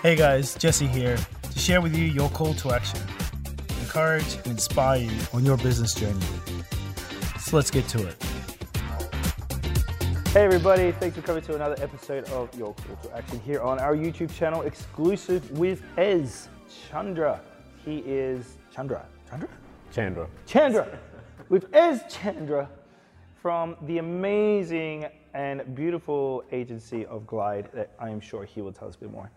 [0.00, 3.00] Hey guys, Jesse here to share with you your call to action.
[3.80, 6.24] Encourage and inspire you on your business journey.
[7.40, 8.22] So let's get to it.
[10.28, 13.80] Hey everybody, thanks for coming to another episode of Your Call to Action here on
[13.80, 16.48] our YouTube channel, exclusive with Ez
[16.88, 17.40] Chandra.
[17.84, 19.04] He is Chandra.
[19.28, 19.48] Chandra?
[19.90, 20.28] Chandra.
[20.46, 20.98] Chandra.
[21.48, 22.68] with Ez Chandra
[23.42, 28.86] from the amazing and beautiful agency of Glide that I am sure he will tell
[28.86, 29.28] us a bit more.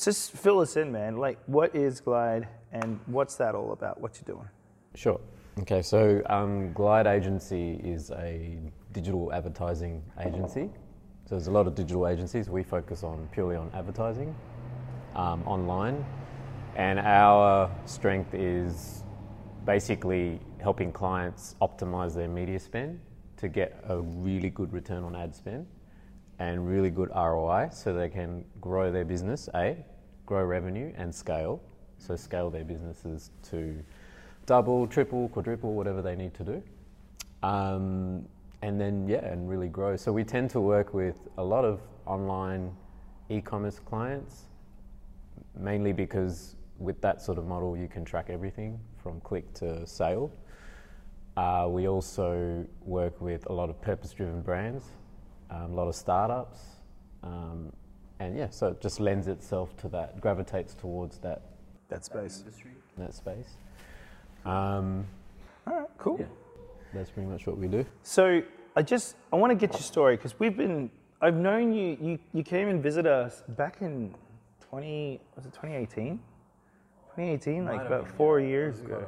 [0.00, 1.16] Just fill us in, man.
[1.16, 4.00] Like, what is Glide and what's that all about?
[4.00, 4.48] What you doing?
[4.94, 5.20] Sure.
[5.60, 8.58] Okay, so um, Glide Agency is a
[8.92, 10.70] digital advertising agency.
[11.24, 12.48] So there's a lot of digital agencies.
[12.48, 14.34] We focus on purely on advertising
[15.14, 16.04] um, online,
[16.76, 19.04] and our strength is
[19.66, 22.98] basically helping clients optimize their media spend
[23.36, 25.66] to get a really good return on ad spend
[26.42, 29.76] and really good ROI so they can grow their business, A,
[30.26, 31.62] grow revenue and scale.
[31.98, 33.78] So scale their businesses to
[34.44, 36.62] double, triple, quadruple, whatever they need to do.
[37.44, 38.26] Um,
[38.60, 39.94] and then, yeah, and really grow.
[39.94, 42.74] So we tend to work with a lot of online
[43.28, 44.48] e commerce clients,
[45.56, 50.32] mainly because with that sort of model, you can track everything from click to sale.
[51.36, 54.84] Uh, we also work with a lot of purpose driven brands,
[55.52, 56.58] um, a lot of startups.
[57.22, 57.72] Um,
[58.20, 61.42] and yeah, so it just lends itself to that, gravitates towards that
[61.88, 62.44] That space.
[62.98, 63.56] that space.
[64.44, 65.06] Um,
[65.66, 66.16] All right, cool.
[66.18, 66.26] yeah,
[66.94, 67.84] that's pretty much what we do.
[68.02, 68.42] So
[68.76, 72.18] I just I want to get your story because we've been I've known you, you
[72.32, 74.14] you came and visited us back in
[74.70, 76.18] 20 was it 2018?
[77.16, 79.04] 2018, like about four years ago.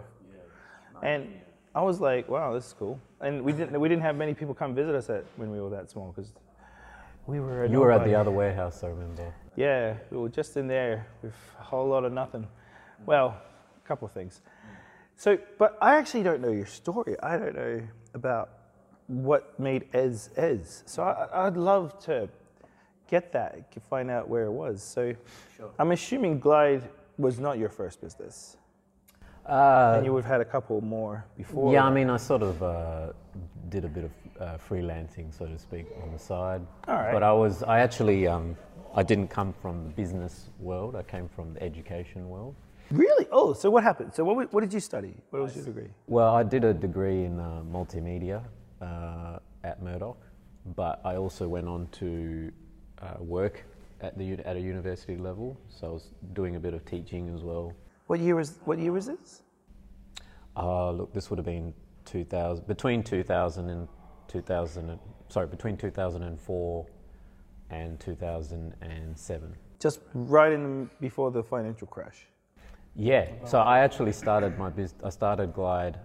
[1.03, 1.29] And
[1.75, 3.01] I was like, wow, this is cool.
[3.21, 5.71] And we didn't we didn't have many people come visit us at when we were
[5.71, 6.33] that small because
[7.27, 7.65] we were.
[7.65, 9.33] a You were at the other warehouse, I remember.
[9.57, 12.47] Yeah, we were just in there with a whole lot of nothing.
[13.07, 13.41] Well,
[13.85, 14.41] a couple of things.
[15.17, 17.17] So, but I actually don't know your story.
[17.23, 17.81] I don't know
[18.15, 18.51] about
[19.07, 20.83] what made Ez Ez.
[20.87, 22.29] So I, I'd love to
[23.09, 24.83] get that, to find out where it was.
[24.83, 25.15] So
[25.79, 26.89] I'm assuming Glide
[27.19, 28.57] was not your first business.
[29.47, 31.73] Uh, and you would have had a couple more before.
[31.73, 33.13] yeah, I mean, I sort of uh,
[33.69, 36.63] did a bit of uh, freelancing, so to speak, on the side.
[36.89, 37.13] All right.
[37.13, 38.57] But I was, I actually, um,
[38.95, 40.97] I didn't come from the business world.
[40.97, 42.55] I came from the education world.
[42.91, 43.27] Really?
[43.31, 44.15] Oh, so what happened?
[44.15, 45.15] So what, what did you study?
[45.31, 45.89] What was your degree?
[46.07, 48.43] Well, I did a degree in uh, multimedia
[48.81, 50.21] uh, at Murdoch,
[50.77, 52.53] but I also went on to
[53.03, 53.65] uh, work
[54.01, 55.59] at the at a university level.
[55.69, 57.73] So I was doing a bit of teaching as well.
[58.07, 59.43] What year was, what year was this?
[60.57, 61.73] Uh, look, this would have been
[62.05, 63.89] 2000 between 2000 and
[64.29, 64.91] 2000.
[64.91, 66.87] and- Sorry, between 2004
[67.71, 69.55] and 2007.
[69.81, 72.27] Just right in before the financial crash.
[72.95, 73.31] Yeah.
[73.45, 75.03] So I actually started my business.
[75.03, 75.99] I started Glide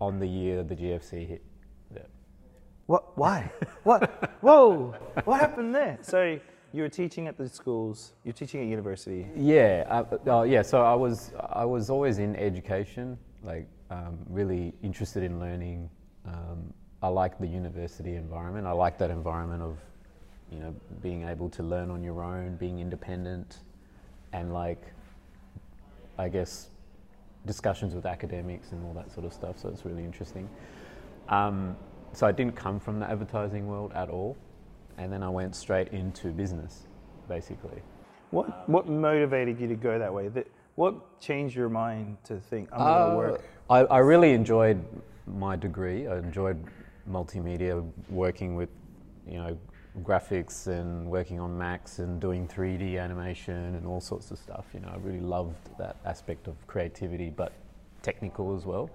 [0.00, 1.42] on the year the GFC hit.
[1.94, 2.02] Yeah.
[2.86, 3.16] What?
[3.16, 3.50] Why?
[3.84, 4.30] what?
[4.42, 4.94] Whoa!
[5.24, 5.98] What happened there?
[6.02, 6.38] So
[6.74, 8.14] you were teaching at the schools.
[8.24, 9.28] You're teaching at university.
[9.36, 10.62] Yeah, uh, uh, yeah.
[10.62, 15.88] So I was I was always in education, like um, really interested in learning.
[16.26, 18.66] Um, I like the university environment.
[18.66, 19.76] I like that environment of,
[20.50, 23.58] you know, being able to learn on your own, being independent,
[24.32, 24.82] and like,
[26.18, 26.70] I guess,
[27.46, 29.60] discussions with academics and all that sort of stuff.
[29.60, 30.48] So it's really interesting.
[31.28, 31.76] Um,
[32.12, 34.36] so I didn't come from the advertising world at all,
[34.98, 36.86] and then I went straight into business,
[37.28, 37.82] basically.
[38.30, 40.28] What What motivated you to go that way?
[40.28, 40.46] That,
[40.76, 43.42] what changed your mind to think I'm going to Uh, work?
[43.70, 44.84] I, I really enjoyed
[45.26, 46.06] my degree.
[46.08, 46.62] I enjoyed
[47.08, 48.70] multimedia, working with,
[49.26, 49.56] you know,
[50.02, 54.64] graphics and working on Macs and doing 3D animation and all sorts of stuff.
[54.74, 57.52] You know, I really loved that aspect of creativity, but
[58.02, 58.90] technical as well.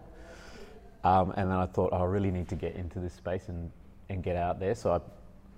[1.05, 3.71] Um, and then I thought, oh, I really need to get into this space and,
[4.09, 4.75] and get out there.
[4.75, 4.99] So I,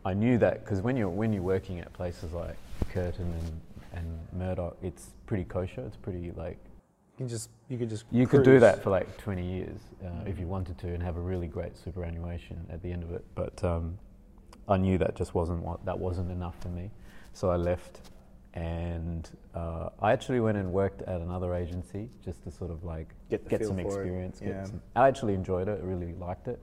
[0.05, 2.57] I knew that because when you're when you're working at places like
[2.89, 3.61] Curtin and,
[3.93, 5.81] and Murdoch, it's pretty kosher.
[5.81, 6.57] It's pretty like
[7.17, 10.09] You can just you could just you could do that for like 20 years uh,
[10.25, 13.23] if you wanted to and have a really great superannuation at the end of it.
[13.35, 13.97] But um,
[14.67, 16.89] I knew that just wasn't what that wasn't enough for me,
[17.33, 18.09] so I left.
[18.53, 23.07] And uh, I actually went and worked at another agency just to sort of like
[23.29, 24.41] Get feel some experience.
[24.41, 24.65] get yeah.
[24.65, 25.79] some- I actually enjoyed it.
[25.81, 26.59] I really liked it.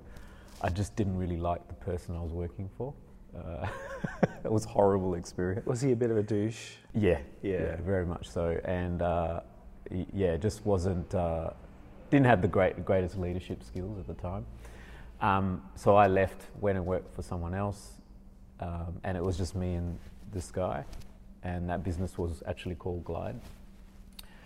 [0.60, 2.92] I just didn't really like the person I was working for.
[3.36, 3.66] Uh,
[4.44, 5.66] it was a horrible experience.
[5.66, 6.72] Was he a bit of a douche?
[6.94, 7.76] Yeah, Yeah.
[7.84, 8.58] very much so.
[8.64, 9.40] And uh,
[10.12, 11.50] yeah, just wasn't uh,
[12.10, 14.46] didn't have the great greatest leadership skills at the time.
[15.20, 17.92] Um, so I left, went and worked for someone else,
[18.60, 19.98] um, and it was just me and
[20.32, 20.84] this guy.
[21.44, 23.40] and that business was actually called Glide.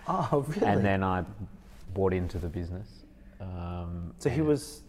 [0.09, 0.67] Oh, really?
[0.67, 1.25] And then I
[1.95, 2.89] bought into the business.
[3.41, 4.83] Um, so he was.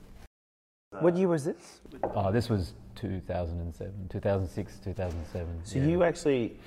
[1.00, 1.82] What year was this?
[2.16, 5.62] Oh, this was 2007, 2006, 2007.
[5.64, 5.86] So yeah.
[5.86, 6.58] you actually,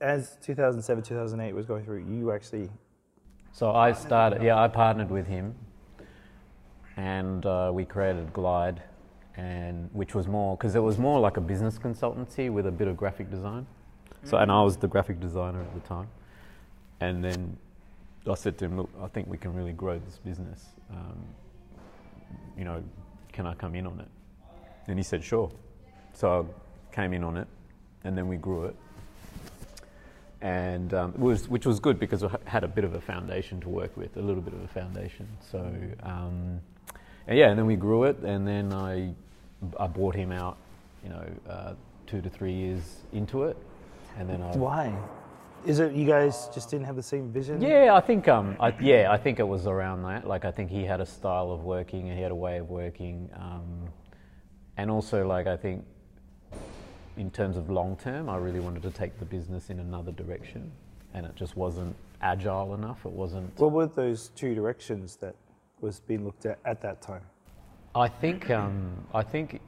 [0.00, 2.70] as 2007, 2008 was going through, you actually.
[3.52, 5.54] So I started, yeah, I partnered with him,
[6.96, 8.82] and uh, we created Glide,
[9.36, 12.88] and which was more because it was more like a business consultancy with a bit
[12.88, 13.66] of graphic design.
[14.24, 16.08] So and I was the graphic designer at the time,
[17.00, 17.56] and then
[18.28, 20.66] I said to him, look, I think we can really grow this business.
[20.90, 21.18] Um,
[22.56, 22.82] you know,
[23.32, 24.08] can I come in on it?
[24.88, 25.50] And he said, sure.
[26.14, 26.48] So
[26.90, 27.46] I came in on it,
[28.04, 28.76] and then we grew it
[30.40, 33.60] and um, it was, which was good because I had a bit of a foundation
[33.60, 35.26] to work with, a little bit of a foundation.
[35.50, 35.58] So,
[36.02, 36.60] um,
[37.26, 39.14] and yeah, and then we grew it, and then I,
[39.78, 40.56] I bought him out,
[41.02, 41.74] you know, uh,
[42.06, 43.56] two to three years into it,
[44.16, 44.56] and then I.
[44.56, 44.96] Why?
[45.66, 47.60] Is it you guys just didn't have the same vision?
[47.60, 50.26] Yeah, I think um, I, yeah, I think it was around that.
[50.26, 52.70] Like, I think he had a style of working, and he had a way of
[52.70, 53.88] working, um,
[54.78, 55.84] and also like I think
[57.18, 60.70] in terms of long term, I really wanted to take the business in another direction,
[61.12, 63.04] and it just wasn't agile enough.
[63.04, 63.58] It wasn't.
[63.58, 65.34] What were those two directions that
[65.80, 67.22] was being looked at at that time?
[67.94, 68.48] I think.
[68.50, 69.60] Um, I think.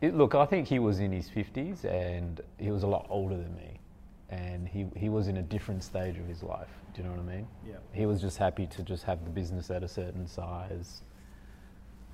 [0.00, 3.36] It, look, I think he was in his fifties, and he was a lot older
[3.36, 3.80] than me,
[4.28, 6.68] and he he was in a different stage of his life.
[6.94, 7.46] Do you know what I mean?
[7.66, 7.76] Yeah.
[7.92, 11.02] He was just happy to just have the business at a certain size,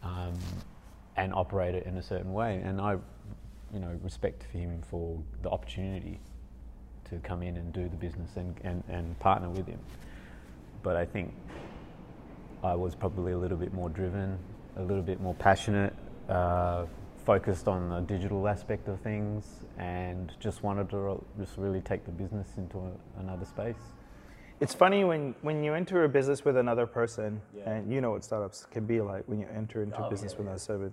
[0.03, 0.35] um,
[1.17, 2.97] and operate it in a certain way, and I.
[3.73, 6.21] You know, respect him for the opportunity
[7.11, 9.81] to come in and do the business and, and, and partner with him.
[10.85, 11.35] But I think
[12.63, 14.39] I was probably a little bit more driven,
[14.77, 15.93] a little bit more passionate,
[16.29, 16.87] uh,
[17.27, 19.45] focused on the digital aspect of things,
[19.77, 23.75] and just wanted to just really take the business into a, another space.
[24.61, 28.25] It's funny when, when you enter a business with another person, and you know what
[28.25, 30.93] startups can be like when you enter into a business with another person.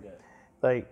[0.62, 0.88] Like,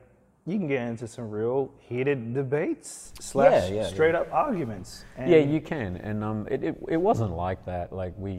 [0.47, 5.05] you can get into some real heated debates slash Yeah, yeah, straight up arguments.
[5.17, 7.93] And yeah, you can, and um, it, it, it wasn't like that.
[7.93, 8.39] Like we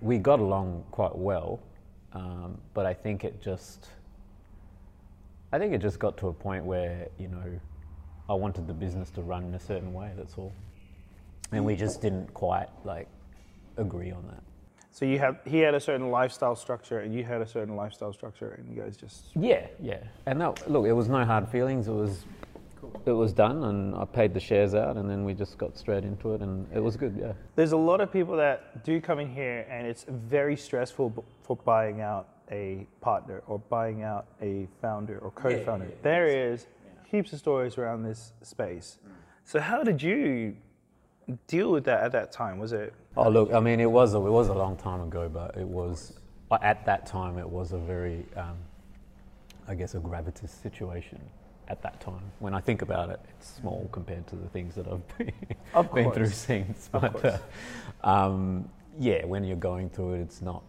[0.00, 1.60] we got along quite well,
[2.12, 3.88] um, but I think it just
[5.52, 7.44] I think it just got to a point where you know
[8.28, 10.10] I wanted the business to run in a certain way.
[10.16, 10.52] That's all,
[11.52, 13.08] and we just didn't quite like
[13.78, 14.42] agree on that.
[14.90, 18.12] So you have he had a certain lifestyle structure, and you had a certain lifestyle
[18.12, 20.02] structure, and you guys just Yeah, yeah.
[20.26, 21.86] And that, look, it was no hard feelings.
[21.86, 22.24] It was,
[23.06, 26.04] it was done, and I paid the shares out, and then we just got straight
[26.04, 27.16] into it, and it was good.
[27.16, 27.32] Yeah.
[27.54, 31.56] There's a lot of people that do come in here, and it's very stressful for
[31.56, 35.86] buying out a partner or buying out a founder or co-founder.
[36.02, 36.66] There is
[37.04, 38.98] heaps of stories around this space.
[39.44, 40.56] So how did you
[41.46, 42.58] deal with that at that time?
[42.58, 45.28] Was it Oh, look, I mean, it was a, it was a long time ago,
[45.28, 46.12] but it was
[46.62, 48.56] at that time it was a very, um,
[49.66, 51.20] I guess, a gravitous situation.
[51.66, 54.86] At that time, when I think about it, it's small compared to the things that
[54.86, 55.32] I've been,
[55.92, 56.88] been through since.
[56.92, 57.38] But uh,
[58.04, 60.62] um, yeah, when you're going through it, it's not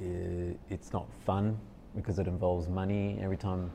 [0.00, 1.58] uh, it's not fun
[1.96, 3.18] because it involves money.
[3.20, 3.72] Every time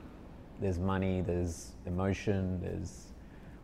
[0.62, 3.07] there's money, there's emotion, there's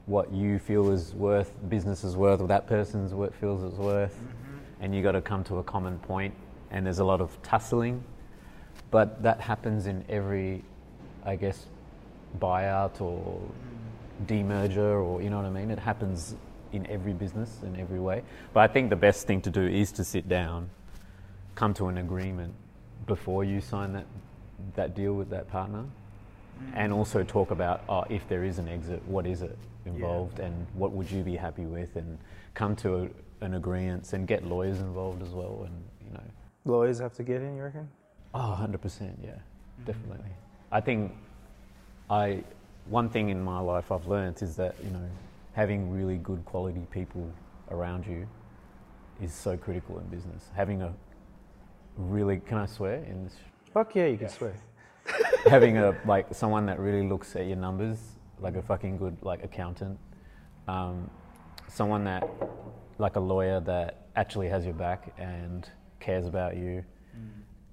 [0.06, 4.14] what you feel is worth, business is worth, or that person's what feels it's worth,
[4.14, 4.84] mm-hmm.
[4.84, 6.34] and you got to come to a common point.
[6.72, 8.04] And there's a lot of tussling,
[8.92, 10.64] but that happens in every,
[11.24, 11.68] I guess,
[12.40, 14.26] buyout or mm-hmm.
[14.26, 15.72] demerger, or you know what I mean.
[15.72, 16.36] It happens
[16.74, 18.24] in every business in every way.
[18.54, 20.70] But I think the best thing to do is to sit down,
[21.54, 22.56] come to an agreement
[23.06, 24.06] before you sign that
[24.76, 26.74] that deal with that partner, mm-hmm.
[26.76, 30.68] and also talk about oh, if there is an exit, what is it involved, and
[30.74, 32.18] what would you be happy with, and
[32.54, 33.04] come to
[33.42, 36.24] a, an agreement and get lawyers involved as well, and you know.
[36.66, 37.56] lawyers have to get in?
[37.56, 37.90] You reckon?
[38.34, 38.74] Oh, 100%,
[39.22, 39.84] yeah, mm-hmm.
[39.86, 40.32] definitely.
[40.72, 41.14] I think
[42.10, 42.44] I
[42.86, 45.10] one thing in my life I've learned is that, you know,
[45.54, 47.32] having really good quality people
[47.72, 48.28] around you
[49.22, 50.50] is so critical in business.
[50.56, 50.94] Having a
[51.96, 53.36] really can I swear in this
[53.74, 54.54] Fuck yeah, you can swear.
[55.46, 57.98] having a like someone that really looks at your numbers
[58.44, 59.98] like a fucking good like accountant.
[60.68, 61.10] Um,
[61.68, 62.30] someone that
[63.00, 65.68] like a lawyer that actually has your back and
[66.00, 66.84] cares about you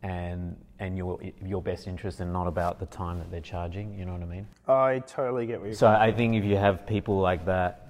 [0.02, 4.04] and and your your best interest and not about the time that they're charging you
[4.06, 4.46] know what i mean?
[4.66, 7.88] I totally get what you're so i think if you have people like that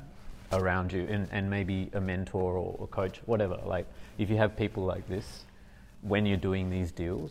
[0.52, 3.86] around you and, and maybe a mentor or a coach whatever like
[4.18, 5.44] if you have people like this
[6.02, 7.30] when you're doing these deals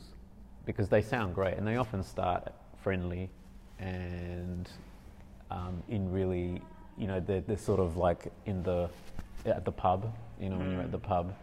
[0.65, 3.29] because they sound great and they often start friendly
[3.79, 4.69] and
[5.51, 6.61] um, in really
[6.97, 8.89] you know they're, they're sort of like in the
[9.45, 10.13] at the pub.
[10.39, 11.33] You know, when you're at the pub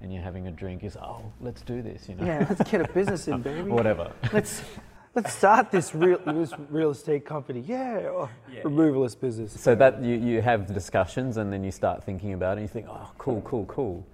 [0.00, 2.08] and you're having a drink, is oh, let's do this.
[2.08, 3.70] You know, Yeah, let's get a business in, baby.
[3.70, 4.12] whatever.
[4.32, 4.62] Let's
[5.14, 7.60] let's start this real this real estate company.
[7.66, 8.28] Yeah, oh,
[8.64, 9.58] removalist business.
[9.60, 12.72] So that you, you have discussions and then you start thinking about it and you
[12.72, 14.06] think, oh, cool, cool, cool.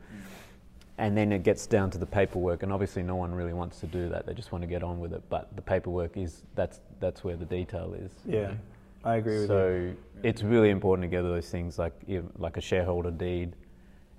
[0.99, 3.87] And then it gets down to the paperwork, and obviously no one really wants to
[3.87, 4.27] do that.
[4.27, 5.23] They just want to get on with it.
[5.31, 8.11] But the paperwork is that's that's where the detail is.
[8.27, 8.57] you Yeah, know.
[9.05, 9.47] I agree with you.
[9.49, 9.93] So
[10.23, 11.95] it's really important to get those things like
[12.39, 13.55] like a shareholder deed.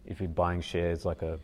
[0.05, 1.39] If you're buying shares, like a,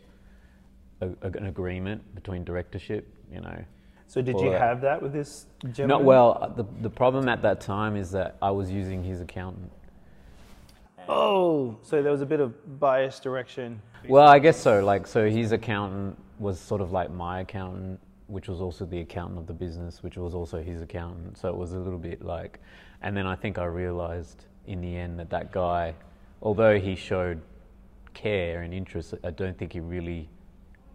[1.00, 3.64] a an agreement between directorship, you know.
[4.06, 6.06] So did you uh, have that with this Not gentleman?
[6.06, 6.38] well.
[6.40, 9.70] uh, The the problem at that time is that I was using his accountant.
[11.08, 13.80] Oh, so there was a bit of bias direction.
[14.08, 14.84] Well, I guess so.
[14.84, 19.38] Like, so his accountant was sort of like my accountant, which was also the accountant
[19.38, 21.38] of the business, which was also his accountant.
[21.38, 22.60] So it was a little bit like,
[23.02, 25.94] and then I think I realized in the end that that guy,
[26.42, 27.40] although he showed
[28.14, 30.28] care and interest, I don't think he really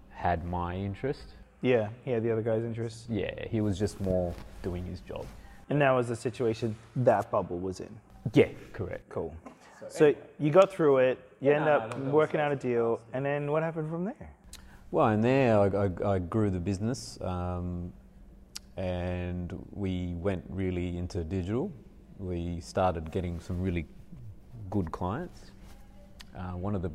[0.09, 1.33] had my interest.
[1.61, 3.05] Yeah, he had the other guy's interest.
[3.09, 5.25] Yeah, he was just more doing his job.
[5.69, 7.89] And that was the situation that bubble was in.
[8.33, 9.07] Yeah, correct.
[9.09, 9.33] Cool.
[9.89, 12.99] So you got through it, you Yeah, end no, up that working out a deal,
[13.13, 14.29] and then what happened from there?
[14.91, 17.91] Well, and there I, I, I grew the business, um,
[18.77, 21.71] and we went really into digital.
[22.19, 23.85] We started getting some really
[24.69, 25.51] good clients.
[26.35, 26.91] Uh, one of the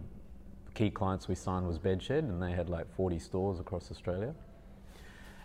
[0.75, 4.35] key clients we signed was Bedshed, and they had like 40 stores across Australia.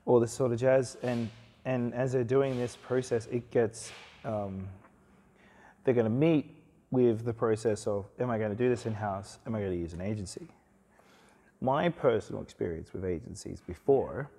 [0.05, 0.97] all this sort of jazz.
[1.03, 1.29] And
[1.65, 3.91] and as they're doing this process, it gets
[4.25, 4.67] um,
[5.83, 6.55] they're going to meet
[6.91, 9.39] with the process of am I going to do this in house?
[9.47, 10.47] Am I going to use an agency?
[11.61, 14.29] My personal experience with agencies before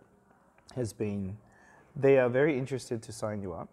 [0.75, 1.37] has been
[1.95, 3.69] they are very interested to sign you up.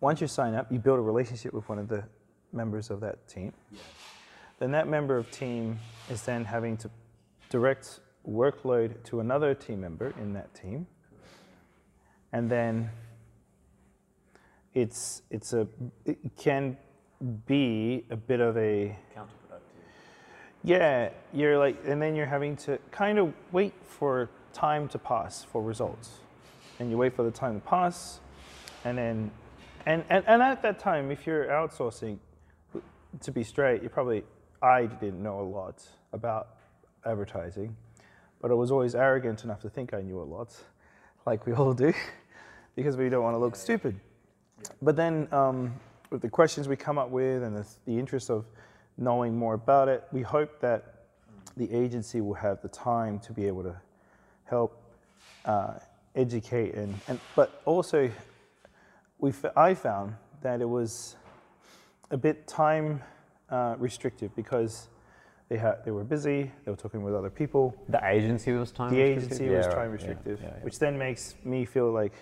[0.00, 2.02] Once you sign up, you build a relationship with one of the
[2.52, 3.52] members of that team.
[4.58, 5.78] Then that member of team
[6.10, 6.90] is then having to
[7.50, 10.86] direct workload to another team member in that team.
[12.36, 12.90] And then
[14.74, 15.66] it's it's a
[16.04, 16.76] it can
[17.46, 19.60] be a bit of a Counterproductive.
[20.62, 25.44] yeah, you're like, and then you're having to kind of wait for time to pass
[25.44, 26.10] for results.
[26.78, 28.20] And you wait for the time to pass,
[28.84, 29.30] and then,
[29.86, 32.18] and, and, and at that time, if you're outsourcing,
[33.22, 34.24] to be straight, you probably,
[34.60, 36.48] I didn't know a lot about
[37.06, 37.74] advertising,
[38.42, 40.54] but I was always arrogant enough to think I knew a lot,
[41.24, 41.94] like we all do,
[42.76, 43.98] because we don't want to look stupid.
[44.80, 45.74] But then, um,
[46.10, 48.44] with the questions we come up with and the, the interest of
[48.96, 50.94] knowing more about it, we hope that
[51.56, 53.74] the agency will have the time to be able to
[54.44, 54.80] help
[55.46, 55.74] uh,
[56.14, 58.10] educate and, and but also
[59.18, 61.16] we f- I found that it was
[62.10, 63.02] a bit time
[63.50, 64.88] uh, restrictive because
[65.48, 68.92] they had they were busy, they were talking with other people, The agency was time.
[68.94, 69.24] the restricted?
[69.32, 69.74] agency Yeah, was right.
[69.76, 70.64] time restrictive, yeah, yeah.
[70.64, 72.12] which then makes me feel like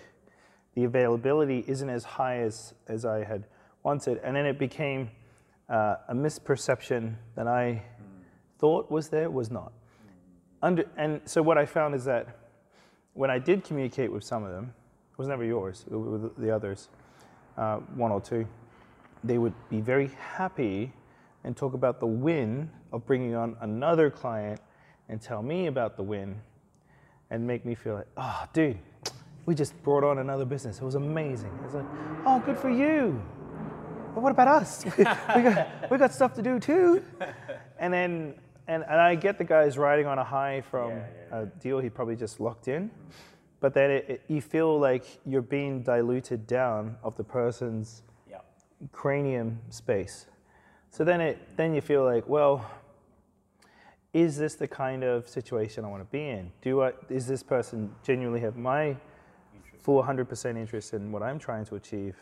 [0.75, 3.45] the availability isn't as high as, as I had
[3.83, 4.19] wanted.
[4.23, 5.09] And then it became
[5.69, 7.81] uh, a misperception that I
[8.59, 9.71] thought was there was not.
[10.61, 12.27] Under, and so what I found is that
[13.13, 14.73] when I did communicate with some of them,
[15.11, 16.89] it was never yours, it was the others,
[17.57, 18.45] uh, one or two,
[19.23, 20.91] they would be very happy
[21.43, 24.59] and talk about the win of bringing on another client
[25.07, 26.35] and tell me about the win
[27.29, 28.77] and make me feel like, oh, dude,
[29.45, 30.79] we just brought on another business.
[30.79, 31.51] It was amazing.
[31.65, 31.85] It's like,
[32.25, 33.21] oh, good for you.
[34.13, 34.85] But what about us?
[34.97, 37.03] we, got, we got stuff to do too.
[37.79, 38.33] And then,
[38.67, 41.41] and, and I get the guys riding on a high from Yeah, yeah.
[41.41, 42.89] a deal he probably just locked in.
[43.59, 48.37] But then it, it, you feel like you're being diluted down of the person's Yeah.
[48.91, 50.27] cranium space.
[50.91, 52.65] So then it then you feel like, well,
[54.13, 56.51] is this the kind of situation I want to be in?
[56.61, 58.95] Do I is this person genuinely have my
[59.85, 62.15] full 100% interest in what I'm trying to achieve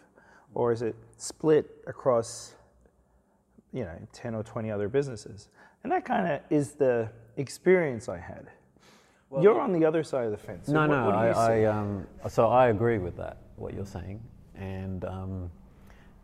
[0.53, 2.55] or is it split across
[3.71, 5.47] you know 10 or 20 other businesses?
[5.83, 8.47] And that kind of is the experience I had.
[9.41, 10.67] You're on the other side of the fence.
[10.67, 11.05] So no, what- no.
[11.05, 11.63] what I.
[11.63, 13.37] I um, so I agree with that.
[13.55, 14.21] What you're saying,
[14.55, 15.49] and um,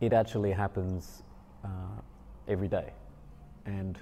[0.00, 1.24] it actually happens
[1.64, 2.00] uh,
[2.46, 2.92] every day,
[3.66, 3.98] and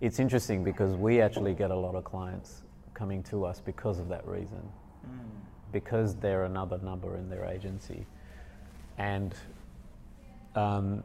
[0.00, 4.08] it's interesting because we actually get a lot of clients coming to us because of
[4.08, 4.62] that reason,
[5.72, 8.06] because they're another number in their agency,
[8.98, 9.34] and
[10.54, 11.02] um,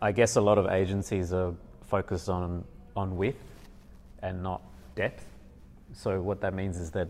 [0.00, 1.54] I guess a lot of agencies are
[1.88, 2.64] focused on
[2.96, 3.42] on width
[4.22, 4.62] and not
[4.94, 5.24] depth.
[5.92, 7.08] So what that means is that,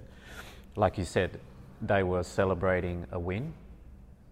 [0.76, 1.40] like you said,
[1.80, 3.52] they were celebrating a win.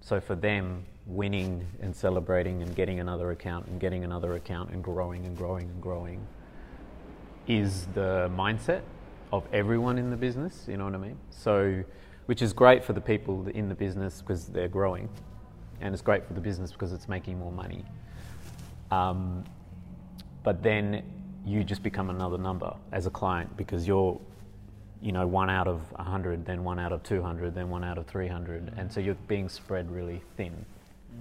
[0.01, 4.83] So for them, winning and celebrating and getting another account and getting another account and
[4.83, 6.27] growing and growing and growing
[7.47, 8.83] is the mindset
[9.33, 10.67] of everyone in the business.
[10.69, 11.19] You know what I mean?
[11.31, 11.83] So,
[12.31, 15.09] which is great for the people in the business because they're growing,
[15.81, 17.85] and it's great for the business because it's making more money.
[18.93, 19.43] Um,
[20.45, 21.03] but then
[21.45, 24.17] you just become another number as a client because you're
[25.03, 28.07] you know one out of 100 then one out of 200 then one out of
[28.07, 30.65] 300 and so you're being spread really thin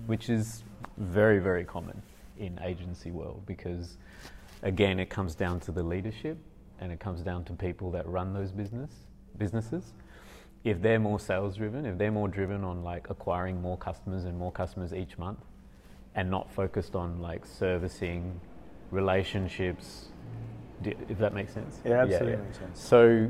[0.05, 0.63] which is
[0.97, 1.99] very very common
[2.37, 3.97] in agency world because
[4.61, 6.37] again it comes down to the leadership
[6.81, 8.91] and it comes down to people that run those business
[9.37, 9.93] businesses
[10.63, 14.37] if they're more sales driven if they're more driven on like acquiring more customers and
[14.37, 15.39] more customers each month
[16.15, 18.39] and not focused on like servicing
[18.91, 20.07] relationships
[20.83, 21.79] if that makes sense?
[21.83, 22.81] It absolutely makes sense.
[22.81, 23.29] so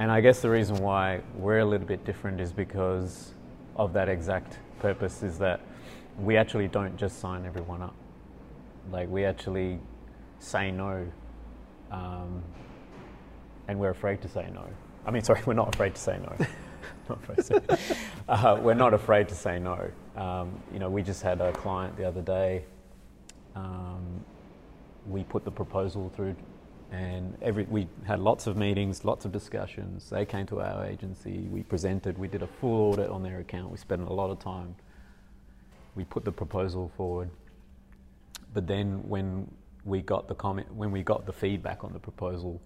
[0.00, 3.32] and i guess the reason why we're a little bit different is because
[3.76, 5.60] of that exact purpose is that
[6.18, 7.94] we actually don't just sign everyone up.
[8.90, 9.78] Like we actually
[10.40, 11.06] say no
[11.90, 12.42] um,
[13.68, 14.66] and we're afraid to say no
[15.08, 16.46] i mean sorry we're not afraid to say no.
[17.08, 17.96] Not afraid to say,
[18.28, 19.90] uh, we're not afraid to say no.
[20.14, 22.64] Um, you know we just had a client the other day.
[23.56, 24.22] Um,
[25.06, 26.36] we put the proposal through
[26.90, 30.08] and every, we had lots of meetings, lots of discussions.
[30.08, 33.70] They came to our agency, we presented, we did a full audit on their account,
[33.70, 34.74] we spent a lot of time.
[35.94, 37.30] We put the proposal forward.
[38.54, 39.50] But then when
[39.84, 42.60] we got the comment, when we got the feedback on the proposal,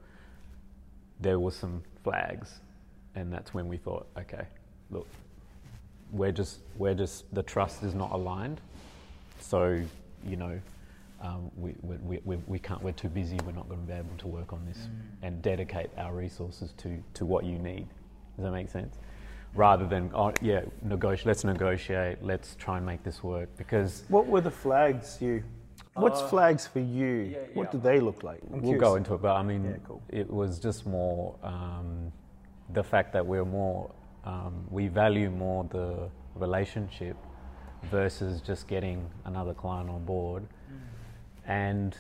[1.21, 2.61] there was some flags.
[3.15, 4.47] And that's when we thought, okay,
[4.91, 5.07] look,
[6.11, 8.61] we're just, we're just, the trust is not aligned.
[9.41, 9.83] So,
[10.27, 10.61] you know,
[11.21, 13.93] um, we, we, we, we, we can't, we're too busy, we're not going to be
[13.93, 14.89] able to work on this
[15.23, 17.87] and dedicate our resources to, to what you need.
[18.37, 18.97] Does that make sense?
[19.55, 23.49] Rather than, oh, yeah, negotiate, let's negotiate, let's try and make this work.
[23.57, 25.45] Because What were the flags you?
[25.95, 27.07] What's Uh, flags for you?
[27.33, 27.71] yeah, What yeah.
[27.73, 28.41] do they look like?
[28.45, 28.81] I'm we'll curious.
[28.81, 30.01] go into it, but I mean, Yeah, cool.
[30.09, 32.11] it was just more um,
[32.73, 33.91] the fact that we're more,
[34.25, 37.17] um, we value more the relationship
[37.91, 40.47] versus just getting another client on board.
[41.47, 41.95] And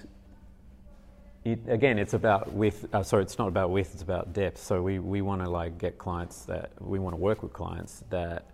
[1.45, 2.87] it, again, it's about width.
[2.95, 3.93] Uh, sorry, it's not about width.
[3.93, 4.59] It's about depth.
[4.59, 8.05] So we, we want to like get clients that we want to work with clients
[8.11, 8.47] that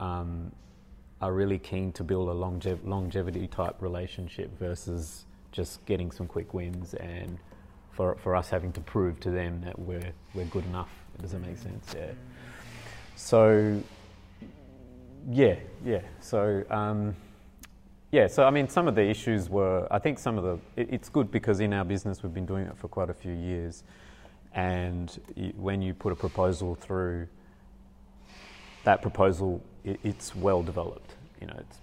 [0.00, 0.50] um,
[1.20, 6.54] are really keen to build a longev- longevity type relationship versus just getting some quick
[6.54, 7.38] wins and
[7.90, 10.90] for, for us having to prove to them that we're we're good enough.
[11.20, 11.94] Does that make sense?
[11.96, 12.12] Yeah.
[13.16, 13.82] So
[15.30, 16.02] yeah, yeah.
[16.20, 16.64] So.
[16.70, 17.16] Um,
[18.10, 20.88] yeah, so I mean, some of the issues were, I think some of the, it,
[20.90, 23.84] it's good because in our business we've been doing it for quite a few years.
[24.54, 25.20] And
[25.56, 27.28] when you put a proposal through,
[28.84, 31.14] that proposal, it, it's well developed.
[31.40, 31.78] You know, it's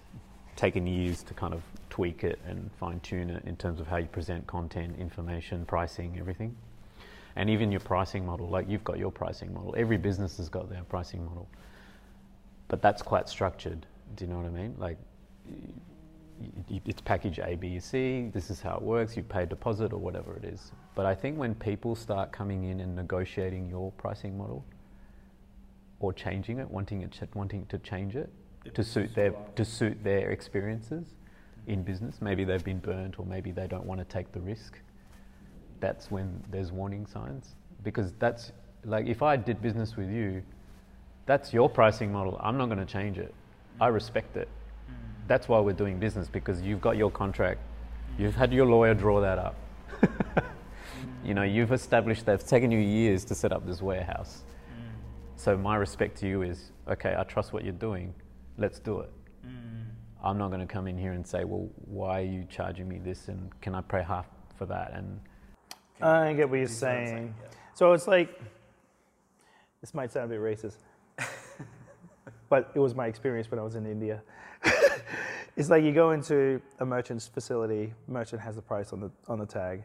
[0.54, 3.96] taken years to kind of tweak it and fine tune it in terms of how
[3.96, 6.56] you present content, information, pricing, everything.
[7.36, 9.74] And even your pricing model, like you've got your pricing model.
[9.76, 11.48] Every business has got their pricing model.
[12.68, 13.86] But that's quite structured.
[14.16, 14.74] Do you know what I mean?
[14.78, 14.98] Like,
[16.68, 18.30] it's package A, B, C.
[18.32, 19.16] This is how it works.
[19.16, 20.72] You pay a deposit or whatever it is.
[20.94, 24.64] But I think when people start coming in and negotiating your pricing model,
[26.00, 28.30] or changing it, wanting it, ch- wanting to change it
[28.74, 31.14] to suit their to suit their experiences
[31.66, 32.20] in business.
[32.20, 34.78] Maybe they've been burnt, or maybe they don't want to take the risk.
[35.80, 38.52] That's when there's warning signs because that's
[38.84, 40.42] like if I did business with you,
[41.26, 42.38] that's your pricing model.
[42.42, 43.34] I'm not going to change it.
[43.80, 44.48] I respect it.
[45.26, 47.60] That's why we're doing business because you've got your contract.
[48.18, 49.56] You've had your lawyer draw that up.
[51.24, 54.44] you know, you've established that it's taken you years to set up this warehouse.
[55.36, 58.14] So my respect to you is, okay, I trust what you're doing.
[58.58, 59.10] Let's do it.
[60.26, 62.98] I'm not going to come in here and say, well, why are you charging me
[62.98, 64.26] this and can I pray half
[64.58, 64.92] for that?
[64.94, 65.20] And
[66.00, 67.34] I get what you're saying.
[67.74, 68.40] So it's like,
[69.80, 70.78] this might sound a bit racist,
[72.48, 74.22] but it was my experience when I was in India.
[75.56, 79.38] it's like you go into a merchant's facility, merchant has the price on the on
[79.38, 79.84] the tag.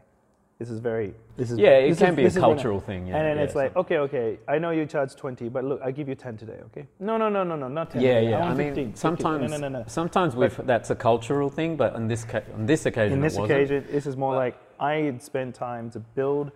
[0.62, 1.12] This is very.
[1.36, 3.56] This is Yeah, it can is- be a cultural thing, yeah, and then yeah, it's
[3.56, 6.60] like, okay, okay, I know you charge twenty, but look, I give you ten today.
[6.66, 6.86] Okay?
[7.00, 8.00] No, no, no, no, no, not ten.
[8.00, 8.36] yeah, yeah.
[8.36, 8.96] I, want mean, 15, 15.
[8.96, 9.84] sometimes, No, no, no, no.
[9.88, 13.36] sometimes we've, that's a cultural thing, but on this ca- on this occasion, In this
[13.36, 16.52] occasion, this is more like I had spent time to build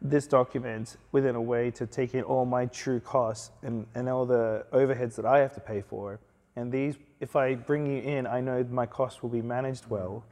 [0.00, 4.24] this document within a way to take in all my true costs and, and all
[4.24, 6.20] the overheads that I have to pay for.
[6.54, 10.22] And these, if I bring you in, I know my costs will be managed well.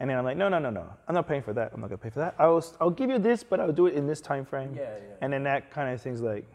[0.00, 0.86] And then I'm like, no, no, no, no.
[1.06, 1.72] I'm not paying for that.
[1.74, 2.34] I'm not gonna pay for that.
[2.38, 4.74] I'll, I'll give you this, but I'll do it in this time frame.
[4.74, 5.14] Yeah, yeah.
[5.20, 6.46] And then that kind of thing's like,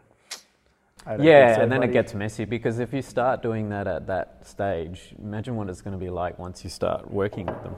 [1.06, 3.86] I don't Yeah, so, and then it gets messy because if you start doing that
[3.86, 7.62] at that stage, imagine what it's going to be like once you start working with
[7.62, 7.76] them.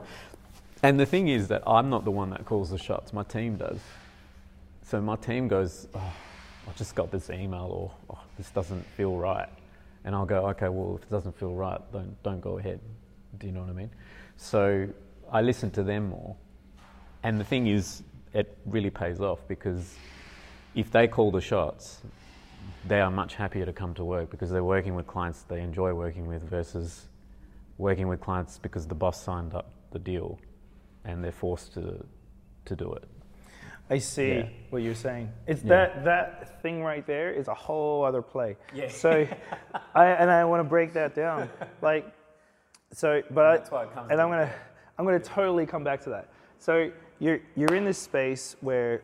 [0.81, 3.57] And the thing is that I'm not the one that calls the shots, my team
[3.57, 3.79] does.
[4.81, 6.13] So my team goes, oh,
[6.67, 7.69] I just got this email
[8.09, 9.49] or oh, this doesn't feel right.
[10.03, 12.79] And I'll go, okay, well, if it doesn't feel right, don't, don't go ahead.
[13.37, 13.91] Do you know what I mean?
[14.37, 14.87] So
[15.31, 16.35] I listen to them more.
[17.23, 19.95] And the thing is, it really pays off because
[20.75, 22.01] if they call the shots,
[22.87, 25.93] they are much happier to come to work because they're working with clients they enjoy
[25.93, 27.07] working with versus
[27.77, 30.39] working with clients because the boss signed up the deal
[31.05, 32.03] and they're forced to,
[32.65, 33.03] to do it.
[33.89, 34.47] I see Yeah.
[34.69, 35.31] what you're saying.
[35.47, 35.69] It's Yeah.
[35.69, 38.55] that that thing right there is a whole other play.
[38.73, 38.89] Yeah.
[38.89, 39.25] So,
[39.95, 41.49] I and I want to break that down.
[41.81, 42.05] Like,
[42.91, 44.53] so, but I, That's why it comes and I'm gonna
[44.99, 46.27] I'm gonna totally come back to that.
[46.59, 49.01] So you're you're in this space where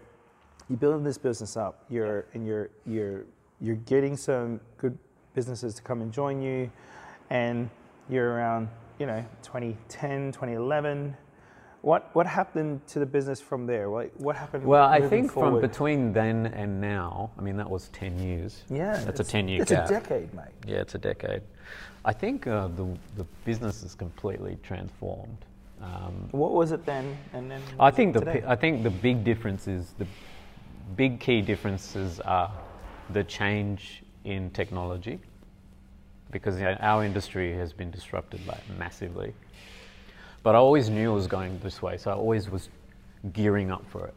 [0.69, 1.85] you're building this business up.
[1.89, 3.23] You're and you're you're
[3.61, 4.97] you're getting some good
[5.33, 6.69] businesses to come and join you,
[7.29, 7.69] and
[8.09, 8.67] you're around
[8.99, 11.15] you know 2010 2011.
[11.81, 13.89] What what happened to the business from there?
[13.89, 14.65] What what happened?
[14.65, 18.63] Well, I think from between then and now, I mean, that was 10 years.
[18.69, 19.85] yeah, That's a 10 year It's gap.
[19.85, 20.47] a decade, mate.
[20.67, 21.43] Yeah, it's a decade.
[22.03, 25.45] I think uh, the, the business is completely transformed.
[25.81, 27.17] Um, What was it then?
[27.33, 28.43] And then I think the today?
[28.47, 30.07] I think the big difference is the
[30.95, 32.51] big key differences are
[33.11, 35.19] the change in technology
[36.31, 39.33] because you know, our industry has been disrupted like massively.
[40.43, 42.69] But I always knew it was going this way, so I always was
[43.33, 44.13] gearing up for it.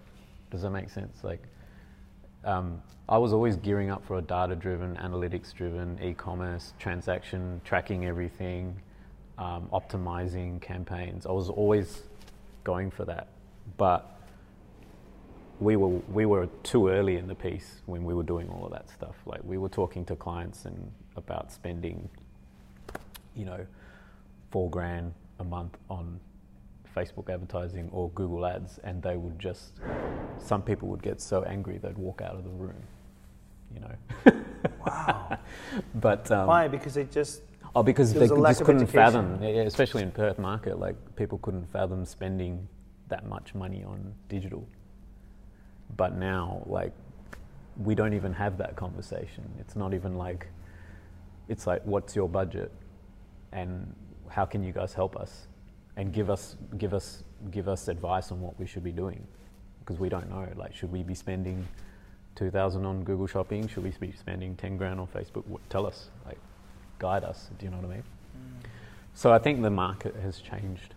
[0.50, 1.24] Does that make sense?
[1.24, 1.42] Like,
[2.44, 8.76] um, I was always gearing up for a data-driven, analytics-driven e-commerce transaction, tracking everything,
[9.38, 11.27] um, optimizing campaigns.
[11.27, 12.03] I was always
[12.64, 13.29] going for that,
[13.77, 14.18] but
[15.61, 18.72] we were we were too early in the piece when we were doing all of
[18.72, 19.16] that stuff.
[19.27, 22.09] Like we were talking to clients and about spending,
[23.35, 23.66] you know,
[24.51, 26.20] four grand a month on
[26.96, 29.81] Facebook advertising or Google ads, and they would just
[30.38, 32.83] some people would get so angry they'd walk out of the room,
[33.74, 34.42] you know.
[34.87, 35.38] wow.
[35.96, 36.68] but um, Why?
[36.68, 37.42] Because it just
[37.76, 40.38] Oh, because There they was a could- lack just couldn't fathom, yeah, especially in Perth
[40.38, 42.66] market, like people couldn't fathom spending
[43.09, 44.66] that much money on digital.
[45.96, 46.92] But now, like,
[47.76, 49.44] we don't even have that conversation.
[49.59, 50.48] It's not even like,
[51.48, 52.72] it's like, what's your budget,
[53.52, 53.94] and
[54.28, 55.46] how can you guys help us,
[55.96, 59.26] and give us give us give us advice on what we should be doing,
[59.81, 60.46] because we don't know.
[60.57, 61.66] Like, should we be spending
[62.35, 63.68] two thousand on Google Shopping?
[63.68, 65.44] Should we be spending ten grand on Facebook?
[65.70, 66.38] Tell us, like,
[66.98, 67.50] guide us.
[67.58, 68.04] Do you know what I mean?
[69.14, 70.94] So I think the market has changed,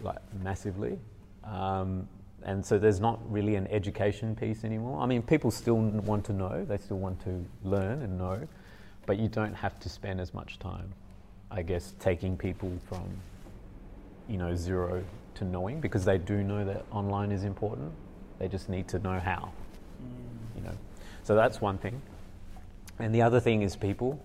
[0.00, 0.98] like massively,
[1.44, 2.06] um,
[2.42, 5.00] and so there's not really an education piece anymore.
[5.00, 8.46] I mean, people still want to know; they still want to learn and know,
[9.06, 10.92] but you don't have to spend as much time,
[11.50, 13.08] I guess, taking people from,
[14.28, 15.02] you know, zero
[15.36, 17.92] to knowing because they do know that online is important.
[18.38, 19.50] They just need to know how,
[20.54, 20.76] you know.
[21.22, 22.02] So that's one thing.
[22.98, 24.20] And the other thing is people.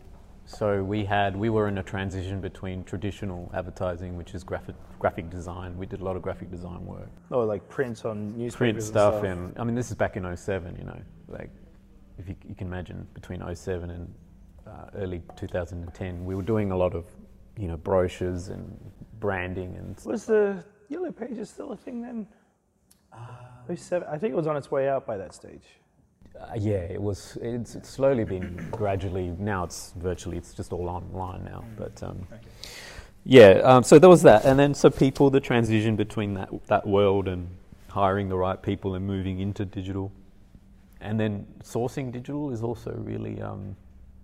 [0.51, 5.29] So we had we were in a transition between traditional advertising, which is graphic graphic
[5.29, 5.77] design.
[5.77, 8.85] We did a lot of graphic design work, Or like prints on newspapers print and
[8.85, 11.49] stuff, and I mean this is back in 07, You know, like
[12.17, 14.13] if you, you can imagine between 07 and
[14.67, 17.05] uh, early 2010, we were doing a lot of
[17.57, 18.77] you know brochures and
[19.19, 22.27] branding and Was the Yellow Pages still a thing then?
[23.13, 25.80] Uh, 07, I think it was on its way out by that stage.
[26.39, 27.37] Uh, yeah, it was.
[27.41, 29.35] It's, it's slowly been gradually.
[29.37, 30.37] Now it's virtually.
[30.37, 31.63] It's just all online now.
[31.77, 32.27] But um,
[33.23, 36.87] yeah, um, so there was that, and then so people, the transition between that that
[36.87, 37.47] world and
[37.89, 40.11] hiring the right people and moving into digital,
[41.01, 43.41] and then sourcing digital is also really.
[43.41, 43.75] Um,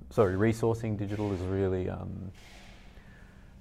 [0.10, 1.90] sorry, resourcing digital is really.
[1.90, 2.32] Um,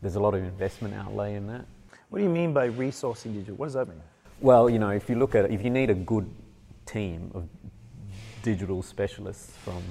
[0.03, 1.65] there's a lot of investment outlay in that.
[2.11, 3.57] What do you mean by resourcing digital?
[3.57, 4.01] What does that mean?
[4.41, 6.31] Well, you know, if you look at it, if you need a good
[6.85, 7.49] team of
[8.47, 9.83] digital specialists from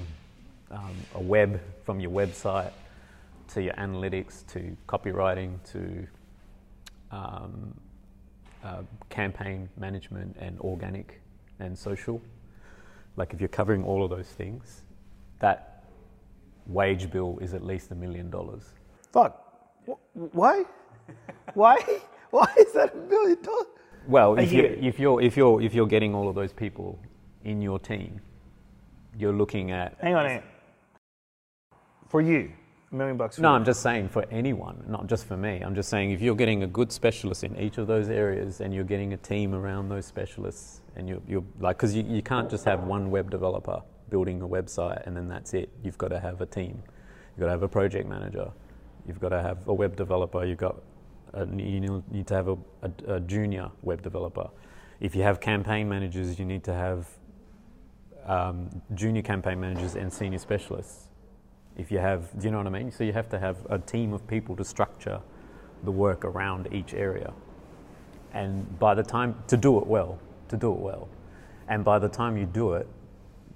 [0.70, 2.72] um, a web, from your website
[3.48, 6.06] to your analytics to copywriting to
[7.10, 7.74] um,
[8.64, 11.20] uh, campaign management and organic
[11.60, 12.18] and social.
[13.16, 14.84] Like if you're covering all of those things,
[15.40, 15.84] that
[16.66, 18.72] wage bill is at least a million dollars.
[19.12, 19.32] Fuck.
[19.86, 20.64] Wh- Why?
[21.52, 21.76] Why?
[22.30, 23.66] Why is that a million dollars?
[24.08, 26.98] Well, if, you, if you're if you're if you're getting all of those people
[27.44, 28.20] in your team,
[29.18, 29.96] you're looking at.
[30.00, 30.44] Hang on, hang on.
[32.08, 32.52] For you,
[32.92, 33.36] a million bucks.
[33.36, 33.56] For No, you.
[33.56, 35.60] I'm just saying for anyone, not just for me.
[35.60, 38.72] I'm just saying if you're getting a good specialist in each of those areas and
[38.72, 42.48] you're getting a team around those specialists, and you're, you're like, because you, you can't
[42.48, 45.68] just have one web developer building a website and then that's it.
[45.82, 46.82] You've got to have a team.
[47.32, 48.50] You've got to have a project manager.
[49.06, 50.44] You've got to have a web developer.
[50.44, 50.76] You've got
[51.34, 54.48] a, you need to have a, a, a junior web developer.
[55.00, 57.08] If you have campaign managers, you need to have
[58.26, 61.08] um, junior campaign managers and senior specialists.
[61.76, 62.90] If you have, do you know what I mean?
[62.90, 65.20] So you have to have a team of people to structure
[65.84, 67.32] the work around each area.
[68.32, 71.08] And by the time, to do it well, to do it well.
[71.68, 72.88] And by the time you do it,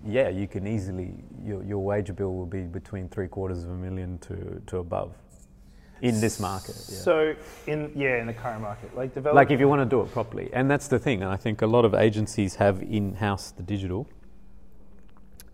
[0.06, 3.74] yeah, you can easily, your, your wage bill will be between three quarters of a
[3.74, 5.14] million to, to above
[6.02, 6.74] in this market.
[6.88, 6.98] yeah.
[6.98, 7.34] So
[7.66, 9.36] in yeah, in the current market, like develop.
[9.36, 10.48] Like if you want to do it properly.
[10.52, 11.22] And that's the thing.
[11.22, 14.08] And I think a lot of agencies have in-house the digital.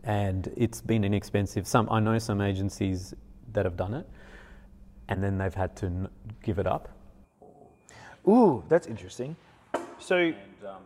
[0.07, 1.67] And it's been inexpensive.
[1.67, 3.13] Some I know some agencies
[3.53, 4.07] that have done it
[5.09, 6.09] and then they've had to n-
[6.43, 6.89] give it up.
[8.29, 9.37] Ooh, that's interesting.
[9.99, 10.33] So,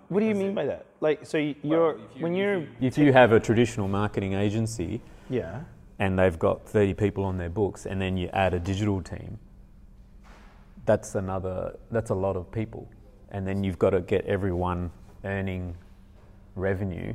[0.08, 0.84] what do you mean by that?
[1.00, 5.60] Like, so y- you're when you're If you have a traditional marketing agency yeah.
[5.98, 9.38] and they've got 30 people on their books and then you add a digital team,
[10.84, 12.88] that's another that's a lot of people.
[13.30, 14.90] And then you've got to get everyone
[15.24, 15.76] earning
[16.56, 17.14] revenue,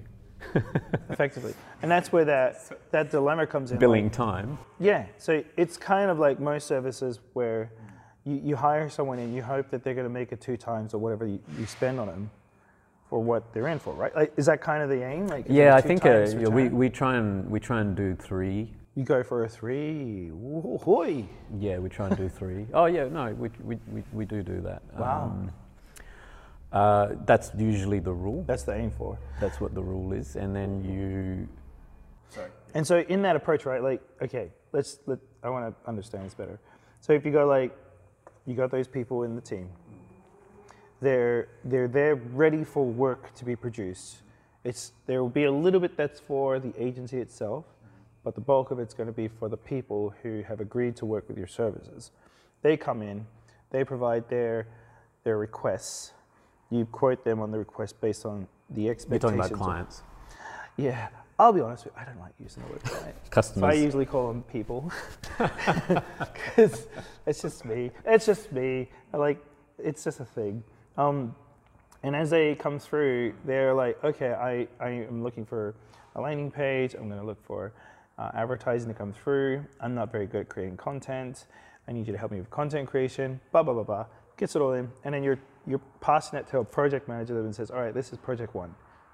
[1.09, 1.53] effectively.
[1.81, 2.57] And that's where that
[2.91, 3.77] that dilemma comes in.
[3.77, 4.57] billing like- time.
[4.79, 5.05] yeah.
[5.17, 7.71] So it's kind of like most services where
[8.25, 10.93] you, you hire someone and you hope that they're going to make it two times
[10.93, 12.29] or whatever you, you spend on them
[13.09, 14.15] for what they're in for, right?
[14.15, 15.27] Like, is that kind of the aim?
[15.27, 18.73] Like, Yeah, I think uh, yeah, we, we try and we try and do three.
[18.95, 20.31] you go for a three.
[20.31, 21.25] Woo-hoo-hoy.
[21.59, 22.65] Yeah, we try and do three.
[22.73, 24.81] Oh yeah, no, we, we, we, we do do that.
[24.97, 25.25] Wow.
[25.25, 25.51] Um,
[26.75, 28.43] uh, that's usually the rule.
[28.45, 29.17] That's the aim for.
[29.39, 31.47] That's what the rule is, and then you.
[32.29, 32.51] Sorry.
[32.73, 33.81] And so in that approach, right?
[33.81, 36.59] Like, okay, let's let I want to understand this better.
[36.99, 37.73] So if you go like,
[38.45, 39.69] you got those people in the team.
[40.99, 44.17] They're they're there ready for work to be produced.
[44.65, 47.63] It's there will be a little bit that's for the agency itself,
[48.25, 51.05] but the bulk of it's going to be for the people who have agreed to
[51.05, 52.11] work with your services.
[52.63, 53.27] They come in,
[53.69, 54.67] they provide their
[55.23, 56.11] their requests.
[56.69, 59.23] You quote them on the request based on the expectations.
[59.23, 60.03] You're talking about of- clients,
[60.77, 63.15] yeah, I'll be honest with you, I don't like using the word client.
[63.43, 64.91] So I usually call them people.
[65.37, 66.87] Because
[67.25, 67.91] it's just me.
[68.05, 68.89] It's just me.
[69.13, 69.43] I like,
[69.77, 70.63] it's just a thing.
[70.97, 71.35] Um,
[72.03, 75.75] and as they come through, they're like, okay, I, I am looking for
[76.15, 76.93] a landing page.
[76.93, 77.73] I'm going to look for
[78.17, 79.65] uh, advertising to come through.
[79.81, 81.47] I'm not very good at creating content.
[81.87, 83.39] I need you to help me with content creation.
[83.51, 84.05] Blah, blah, blah, blah.
[84.37, 84.89] Gets it all in.
[85.03, 87.93] And then you're, you're passing it to a project manager that then says, all right,
[87.93, 88.73] this is project one.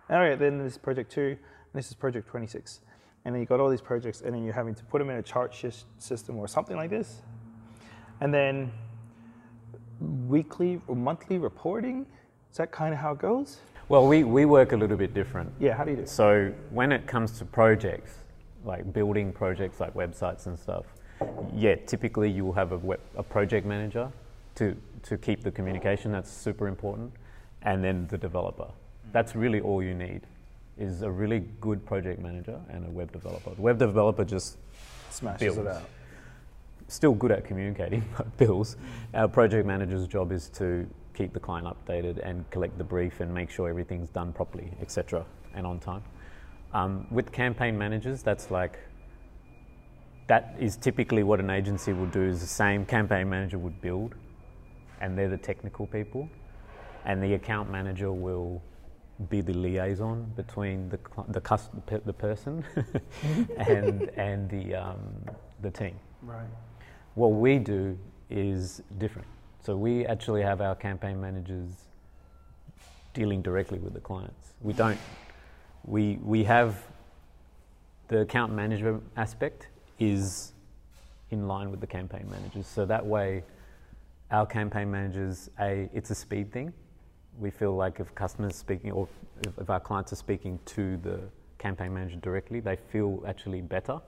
[0.10, 1.38] All right, then this is project two.
[1.74, 2.82] And this is project 26
[3.26, 5.18] and then you've got all these projects, and then you're having to put them in
[5.18, 7.22] a chart sys- system or something like this,
[8.20, 8.72] and then
[10.28, 12.06] weekly or monthly reporting.
[12.52, 13.60] Is that kind of how it goes?
[13.90, 15.52] Well, we, we work a little bit different.
[15.60, 15.74] Yeah.
[15.74, 16.06] How do you do?
[16.06, 18.16] So when it comes to projects,
[18.66, 20.86] like building projects like websites and stuff,
[21.54, 24.12] yeah, typically you will have a, web, a project manager
[24.56, 26.12] to, to keep the communication.
[26.12, 27.12] That's super important,
[27.62, 28.68] and then the developer.
[29.12, 30.22] That's really all you need,
[30.78, 33.54] is a really good project manager and a web developer.
[33.54, 34.58] The web developer just
[35.10, 35.58] Smashes builds.
[35.60, 35.84] it out.
[36.88, 38.78] still good at communicating but bills.
[39.14, 43.34] Our project manager's job is to keep the client updated and collect the brief and
[43.34, 46.04] make sure everything's done properly, etc., and on time.
[46.74, 48.80] Um, with campaign managers, that's like
[50.28, 52.22] that is typically what an agency would do.
[52.22, 54.16] Is the same campaign manager would build,
[55.02, 56.30] and they're the technical people,
[57.06, 58.62] and the account manager will
[59.30, 62.64] be the liaison between the the, the person
[63.58, 65.02] and and the um,
[65.62, 65.96] the team.
[66.22, 66.48] Right.
[67.16, 67.98] What we do
[68.30, 69.28] is different.
[69.64, 71.70] So we actually have our campaign managers
[73.14, 74.54] dealing directly with the clients.
[74.62, 74.98] We don't.
[75.84, 76.84] We we have
[78.08, 79.68] the account management aspect
[80.00, 80.54] is
[81.30, 82.68] in line with the campaign managers.
[82.68, 83.44] So that way,
[84.32, 86.74] our campaign managers, a it's a speed thing.
[87.39, 89.08] We feel like if customers speaking or
[89.46, 91.20] if, if our clients are speaking to the
[91.58, 94.00] campaign manager directly, they feel actually better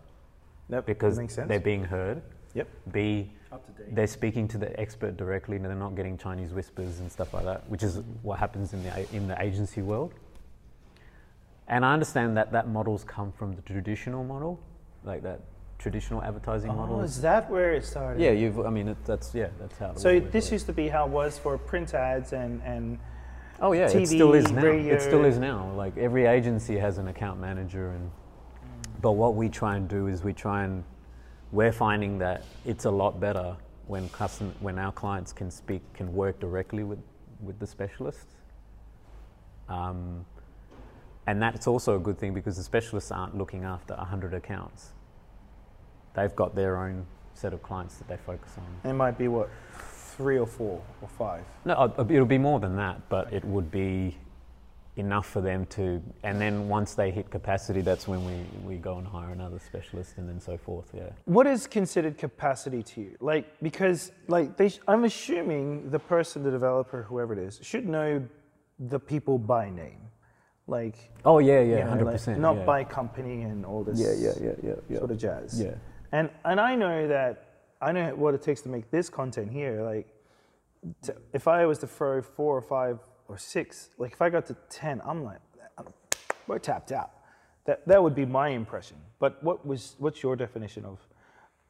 [0.69, 1.47] Yep, because makes sense.
[1.49, 2.21] they're being heard.
[2.53, 2.67] Yep.
[2.91, 3.95] B, Up to date.
[3.95, 7.45] they're speaking to the expert directly, and they're not getting Chinese whispers and stuff like
[7.45, 10.13] that, which is what happens in the in the agency world.
[11.67, 14.59] And I understand that that model's come from the traditional model,
[15.03, 15.41] like that
[15.77, 17.01] traditional advertising Oh, model.
[17.01, 18.21] is that where it started?
[18.21, 18.59] Yeah, you've.
[18.59, 19.91] I mean, it, that's yeah, that's how.
[19.91, 22.99] it So always this used to be how it was for print ads and and
[23.59, 24.93] Oh yeah, it still is TV, now.
[24.95, 25.71] It still is now.
[25.75, 28.11] Like every agency has an account manager, and
[29.01, 30.83] but what we try and do is we try and
[31.51, 33.55] we're finding that it's a lot better
[33.87, 36.99] when custom when our clients can speak can work directly with
[37.41, 38.35] with the specialists.
[39.69, 40.25] Um,
[41.25, 44.91] and that's also a good thing because the specialists aren't looking after 100 accounts.
[46.13, 48.89] They've got their own set of clients that they focus on.
[48.89, 49.49] it might be what
[50.17, 51.43] three or four or five.
[51.65, 54.15] No, uh, it'll be more than that, but it would be
[54.95, 56.01] enough for them to.
[56.23, 60.17] And then once they hit capacity, that's when we, we go and hire another specialist,
[60.17, 60.91] and then so forth.
[60.93, 61.09] Yeah.
[61.25, 63.17] What is considered capacity to you?
[63.19, 68.23] Like because like they, I'm assuming the person, the developer, whoever it is, should know
[68.79, 69.99] the people by name,
[70.67, 72.39] like Oh yeah, you yeah, know, hundred like, percent.
[72.39, 72.65] not yeah.
[72.65, 74.97] by company and all this Yeah, yeah, yeah, yeah, yeah.
[74.99, 75.59] sort of jazz.
[75.59, 75.73] Yeah.
[76.13, 77.49] And and I know that
[77.81, 79.81] I know what it takes to make this content here.
[79.81, 80.07] Like,
[81.01, 84.45] to, if I was to throw four or five or six, like if I got
[84.45, 85.39] to ten, I'm like,
[86.47, 87.11] we're tapped out.
[87.65, 88.97] That that would be my impression.
[89.19, 90.99] But what was what's your definition of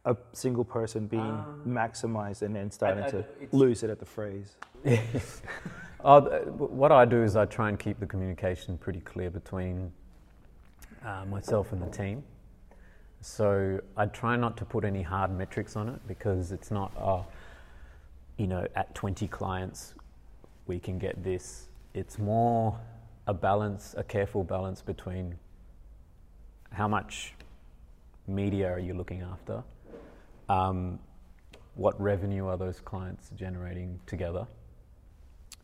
[0.06, 4.58] a single person being maximized and then starting I- to lose it at the phrase?
[4.84, 9.93] Th- what I do is I try and keep the communication pretty clear between
[11.06, 12.23] uh, myself and the team.
[13.24, 17.26] So I try not to put any hard metrics on it because it's not, oh,
[18.36, 19.94] you know, at 20 clients
[20.68, 21.70] we can get this.
[21.94, 22.78] It's more
[23.26, 25.36] a balance, a careful balance between
[26.74, 27.34] how much
[28.28, 29.64] media are you looking after,
[30.50, 31.00] um,
[31.76, 34.46] what revenue are those clients generating together,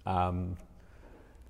[0.06, 0.56] um,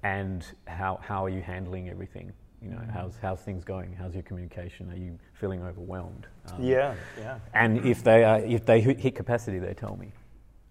[0.01, 2.33] and how, how are you handling everything?
[2.61, 3.93] You know, how's, how's things going?
[3.93, 4.91] How's your communication?
[4.91, 6.27] Are you feeling overwhelmed?
[6.51, 7.39] Um, Yeah, yeah.
[7.53, 10.11] and if they are, if they hit hit capacity, they tell me.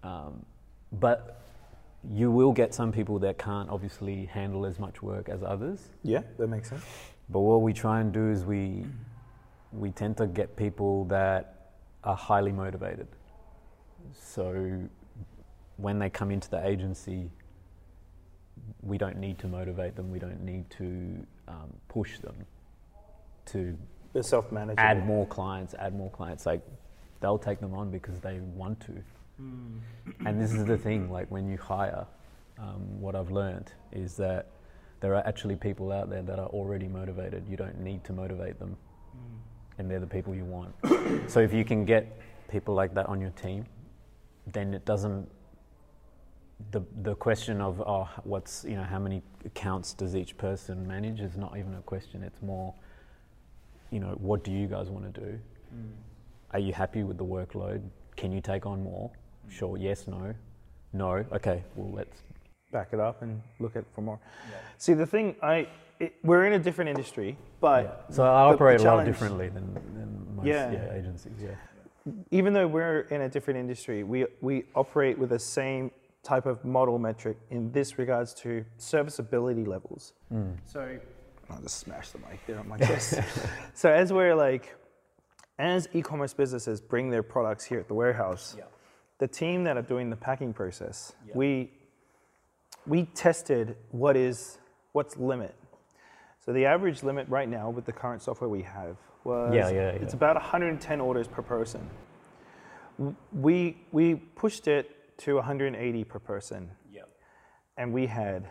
[0.03, 0.45] Um,
[0.91, 1.41] but
[2.13, 5.89] you will get some people that can't obviously handle as much work as others.
[6.03, 6.83] Yeah, that makes sense.
[7.29, 8.85] But what we try and do is we
[9.71, 11.71] we tend to get people that
[12.03, 13.07] are highly motivated.
[14.13, 14.79] So
[15.77, 17.31] when they come into the agency,
[18.81, 20.11] we don't need to motivate them.
[20.11, 22.35] We don't need to um, push them
[23.47, 23.77] to
[24.13, 24.79] The self-management.
[24.79, 26.45] add more clients, add more clients.
[26.45, 26.61] Like
[27.21, 28.93] they'll take them on because they want to.
[30.25, 32.05] And this is the thing, like when you hire,
[32.57, 34.47] um, what I've learned is that
[34.99, 37.45] there are actually people out there that are already motivated.
[37.49, 38.75] You don't need to motivate them,
[39.77, 40.75] and they're the people you want.
[41.29, 42.19] so if you can get
[42.49, 43.65] people like that on your team,
[44.47, 45.29] then it doesn't.
[46.71, 51.19] The, the question of oh what's you know how many accounts does each person manage
[51.19, 52.73] is not even a question it's more
[53.91, 55.39] you know what do you guys want to do
[55.73, 55.91] mm.
[56.51, 57.81] are you happy with the workload?
[58.17, 59.09] Can you take on more?
[59.09, 59.51] Mm.
[59.51, 60.33] Sure, yes, no.
[60.91, 62.21] No, okay, well, let's.
[62.71, 64.19] back it up and look at for more.
[64.77, 65.67] See, the thing I
[65.99, 69.73] it, we're in a different industry, but So I the operate a lot differently than,
[69.73, 70.71] than most Yeah.
[70.71, 70.93] yeah.
[70.93, 72.13] agencies, yeah.
[72.31, 75.91] even though we're in a different industry, we we operate with the same
[76.23, 80.13] type of model metric in this regards to serviceability levels.
[80.29, 80.51] Hmm.
[80.65, 80.97] So
[81.49, 83.19] I'll just smash the mic there on my chest.
[83.73, 84.75] so as we're like,
[85.57, 88.55] as e-commerce businesses bring their products here at the warehouse,
[89.17, 91.71] the team that are doing the packing process, we
[92.87, 94.57] we tested what is
[94.93, 95.55] what's limit.
[96.39, 98.95] So the average limit right now with the current software we have
[99.25, 101.89] was Yeah, yeah, it's about 110 orders per person.
[103.33, 107.09] we we pushed it to 180 per person, Yep.
[107.77, 108.47] and we had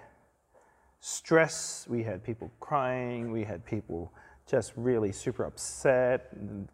[1.01, 1.87] stress.
[1.89, 3.31] We had people crying.
[3.31, 4.13] We had people
[4.47, 6.69] just really super upset, and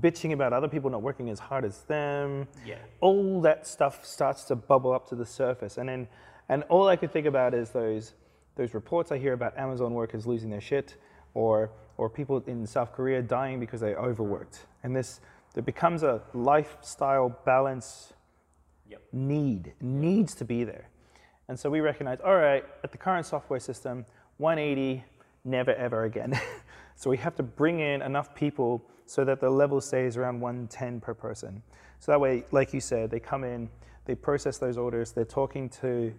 [0.00, 2.46] bitching about other people not working as hard as them.
[2.64, 2.76] Yeah.
[3.00, 6.08] All that stuff starts to bubble up to the surface, and then
[6.50, 8.14] and all I could think about is those
[8.56, 10.96] those reports I hear about Amazon workers losing their shit,
[11.34, 15.20] or or people in South Korea dying because they overworked, and this
[15.54, 18.12] there becomes a lifestyle balance
[18.88, 19.02] Yep.
[19.12, 20.88] need needs to be there.
[21.48, 24.04] And so we recognize, all right, at the current software system,
[24.38, 25.04] 180,
[25.44, 26.38] never ever again.
[26.96, 31.00] so we have to bring in enough people so that the level stays around 110
[31.00, 31.62] per person.
[32.00, 33.68] So that way, like you said, they come in,
[34.04, 36.12] they process those orders, they're talking to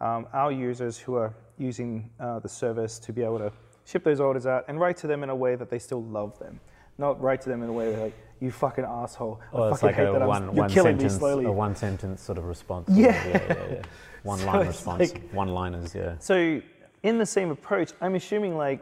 [0.00, 3.52] um, our users who are using uh, the service to be able to
[3.84, 6.38] ship those orders out and write to them in a way that they still love
[6.38, 6.60] them.
[6.98, 8.14] Not write to them in a way like,
[8.44, 9.40] you fucking asshole.
[9.52, 11.44] I fucking like hate a that I'm- one, you're one killing me sentence, slowly.
[11.46, 12.88] a one sentence sort of response.
[12.90, 13.06] Yeah.
[13.26, 13.82] yeah, yeah, yeah.
[14.22, 16.14] One So line response, like- one liners, yeah.
[16.18, 16.62] So,
[17.02, 18.80] in the same approach, I'm assuming like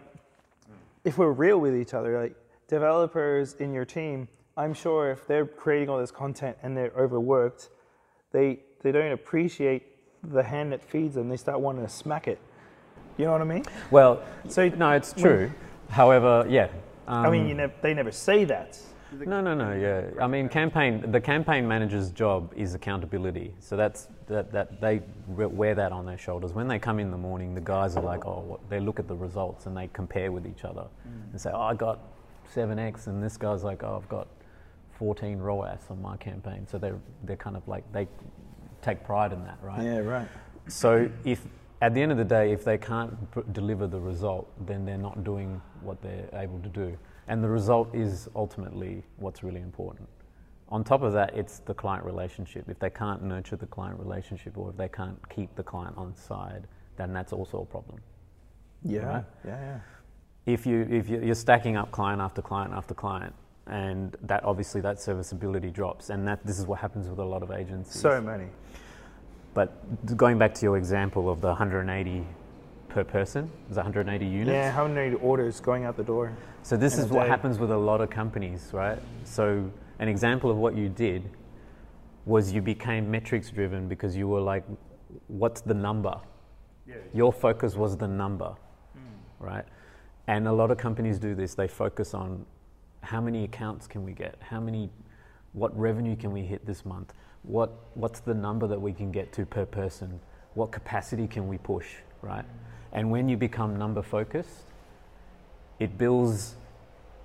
[1.04, 2.36] if we're real with each other, like
[2.68, 7.70] developers in your team, I'm sure if they're creating all this content and they're overworked,
[8.30, 9.82] they they don't appreciate
[10.22, 11.28] the hand that feeds them.
[11.28, 12.38] They start wanting to smack it.
[13.16, 13.64] You know what I mean?
[13.90, 15.50] Well, So no, it's true.
[15.90, 16.68] However, yeah.
[17.08, 18.78] Um, I mean, you never, they never say that.
[19.20, 19.72] No, no, no.
[19.72, 21.10] Yeah, I mean, campaign.
[21.10, 23.54] The campaign manager's job is accountability.
[23.60, 24.52] So that's that.
[24.52, 26.52] That they wear that on their shoulders.
[26.52, 28.70] When they come in the morning, the guys are like, oh, what?
[28.70, 30.86] they look at the results and they compare with each other
[31.32, 32.00] and say, oh, I got
[32.48, 34.28] seven X, and this guy's like, oh, I've got
[34.92, 36.66] fourteen ROAS on my campaign.
[36.70, 38.08] So they're they're kind of like they
[38.80, 39.82] take pride in that, right?
[39.82, 40.28] Yeah, right.
[40.68, 41.44] So if
[41.80, 44.96] at the end of the day, if they can't pr- deliver the result, then they're
[44.96, 46.96] not doing what they're able to do.
[47.28, 50.08] And the result is ultimately what's really important.
[50.68, 52.68] On top of that, it's the client relationship.
[52.68, 56.14] If they can't nurture the client relationship or if they can't keep the client on
[56.16, 56.66] side,
[56.96, 58.00] then that's also a problem.
[58.82, 59.24] Yeah, Right.
[59.46, 59.78] yeah, yeah.
[60.46, 63.34] If, you, if you- you're stacking up client after client after client,
[63.68, 67.42] and that obviously that serviceability drops, and that this is what happens with a lot
[67.44, 68.00] of agencies.
[68.00, 68.46] So many.
[69.54, 72.26] But going back to your example of the 180
[72.92, 74.48] per person, is 180 units.
[74.48, 76.36] Yeah, how many orders going out the door?
[76.62, 77.28] So this is what day.
[77.28, 78.98] happens with a lot of companies, right?
[79.24, 81.28] So an example of what you did
[82.24, 84.64] was you became metrics driven because you were like,
[85.26, 86.20] what's the number?
[87.14, 88.54] Your focus was the number,
[88.92, 89.44] hmm.
[89.44, 89.64] right?
[90.26, 91.54] And a lot of companies do this.
[91.54, 92.44] They focus on
[93.00, 94.36] how many accounts can we get?
[94.40, 94.90] How many,
[95.52, 97.14] what revenue can we hit this month?
[97.44, 100.20] What, what's the number that we can get to per person?
[100.54, 101.86] What capacity can we push,
[102.20, 102.44] right?
[102.44, 102.71] Hmm.
[102.92, 104.66] And when you become number focused,
[105.78, 106.54] it builds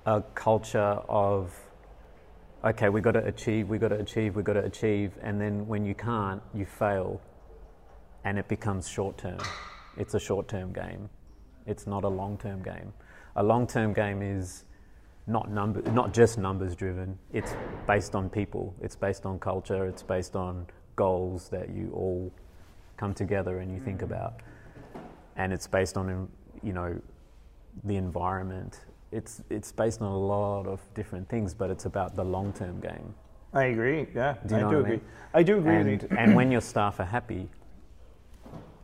[0.05, 1.53] a culture of
[2.63, 5.11] okay we've got to achieve we've got to achieve we've got to achieve.
[5.22, 7.22] And then when you can't you fail
[8.24, 9.39] and it becomes short term
[9.97, 11.09] it's a short term game.
[11.65, 12.93] It's not a long term game.
[13.36, 14.63] A long term game is
[15.26, 17.18] not number not just numbers driven.
[17.34, 17.53] It's
[17.86, 18.74] based on people.
[18.82, 19.86] It's based on culture.
[19.86, 22.32] It's based on goals that you all
[22.95, 24.03] come together and you think mm.
[24.03, 24.41] about
[25.38, 26.28] and it's based on
[26.64, 27.00] you know
[27.86, 28.80] the environment.
[29.12, 32.80] It's it's based on a lot of different things, but it's about the long term
[32.82, 33.14] game.
[33.54, 34.08] I agree.
[34.14, 34.92] Yeah, Do I do I agree.
[34.92, 35.02] mean?
[35.34, 37.50] I do agree And and when your staff are happy,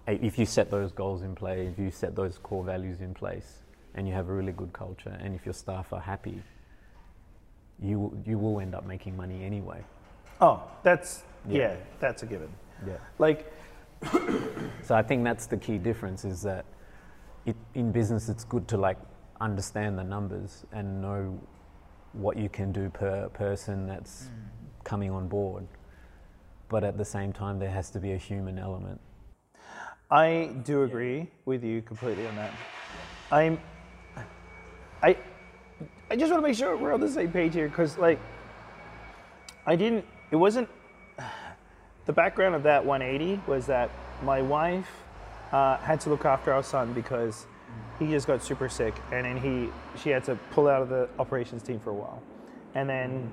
[0.08, 3.14] eh, if you set those goals in play, if you set those core values in
[3.14, 3.64] place,
[3.96, 6.42] and you have a really good culture, and if your staff are happy,
[7.82, 9.84] you you will end up making money anyway.
[10.40, 11.58] Oh, that's Yeah.
[11.60, 12.50] yeah, that's a given.
[12.88, 12.98] Yeah.
[13.20, 13.52] Like
[14.84, 16.66] So I think that's the key difference is that
[17.46, 18.98] it, in business it's good to like
[19.40, 21.40] understand the numbers and know
[22.12, 24.84] what you can do per person that's mm.
[24.84, 25.66] coming on board.
[26.68, 29.00] But at the same time there has to be a human element.
[30.12, 32.52] I do agree with you completely on that.
[33.32, 33.60] I'm
[35.02, 35.18] I
[36.12, 38.20] I just want to make sure we're on the same page here cuz like
[39.66, 40.68] I didn't it wasn't
[42.06, 43.90] the background of that 180 was that
[44.24, 44.90] my wife
[45.52, 47.46] uh, had to look after our son because
[48.00, 51.08] he just got super sick and then he she had to pull out of the
[51.20, 52.22] operations team for a while.
[52.76, 53.32] And then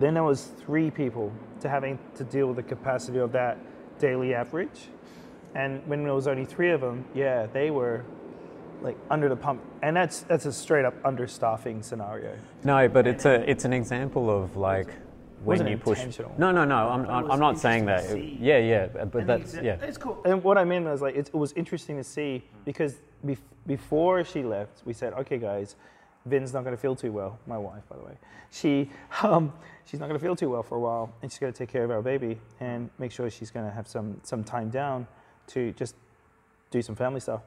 [0.00, 3.58] then there was three people to having to deal with the capacity of that
[3.98, 4.88] daily average.
[5.54, 8.04] And when there was only three of them, yeah, they were
[8.80, 12.36] like under the pump, and that's that's a straight up understaffing scenario.
[12.62, 14.94] No, but it's a it's an example of like
[15.44, 16.04] when you push.
[16.38, 16.76] No, no, no.
[16.88, 18.04] I'm, I'm, I'm not saying that.
[18.04, 18.38] interesting to see.
[18.40, 19.04] Yeah, yeah.
[19.04, 19.76] But that's yeah.
[19.82, 20.20] it's cool.
[20.24, 24.24] And what I meant was like it, it was interesting to see because bef- before
[24.24, 25.76] she left, we said, okay, guys,
[26.26, 27.38] Vin's not going to feel too well.
[27.46, 28.14] My wife, by the way,
[28.50, 28.90] she
[29.22, 29.52] um,
[29.84, 31.68] she's not going to feel too well for a while, and she's going to take
[31.68, 35.06] care of our baby and make sure she's going to have some some time down
[35.48, 35.94] to just
[36.70, 37.42] do some family stuff.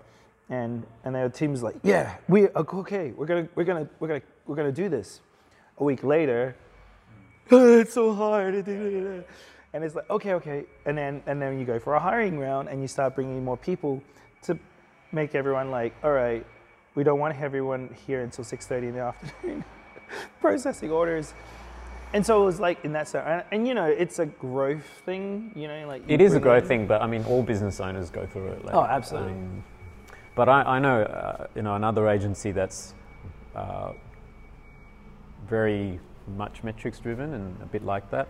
[0.49, 3.11] And and their team's like, yeah, we okay.
[3.11, 5.21] We're gonna we're gonna we're gonna we're gonna do this.
[5.77, 6.55] A week later,
[7.81, 8.67] it's so hard.
[9.73, 10.65] And it's like, okay, okay.
[10.85, 13.55] And then and then you go for a hiring round and you start bringing more
[13.55, 14.03] people
[14.41, 14.59] to
[15.13, 16.45] make everyone like, all right,
[16.95, 19.63] we don't want everyone here until 6.30 in the afternoon
[20.41, 21.33] processing orders.
[22.13, 24.83] And so it was like in that sense, and, and, you know, it's a growth
[25.05, 26.67] thing, you know, like it is a growth in.
[26.67, 28.65] thing, but I mean, all business owners go through it.
[28.65, 29.31] Like, oh, absolutely.
[29.31, 29.63] Um,
[30.35, 32.93] but I, I know, uh, you know, another agency that's
[33.55, 33.93] uh,
[35.47, 38.27] very much metrics driven and a bit like that,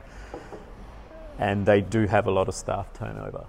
[1.39, 3.45] and they do have a lot of staff turnover.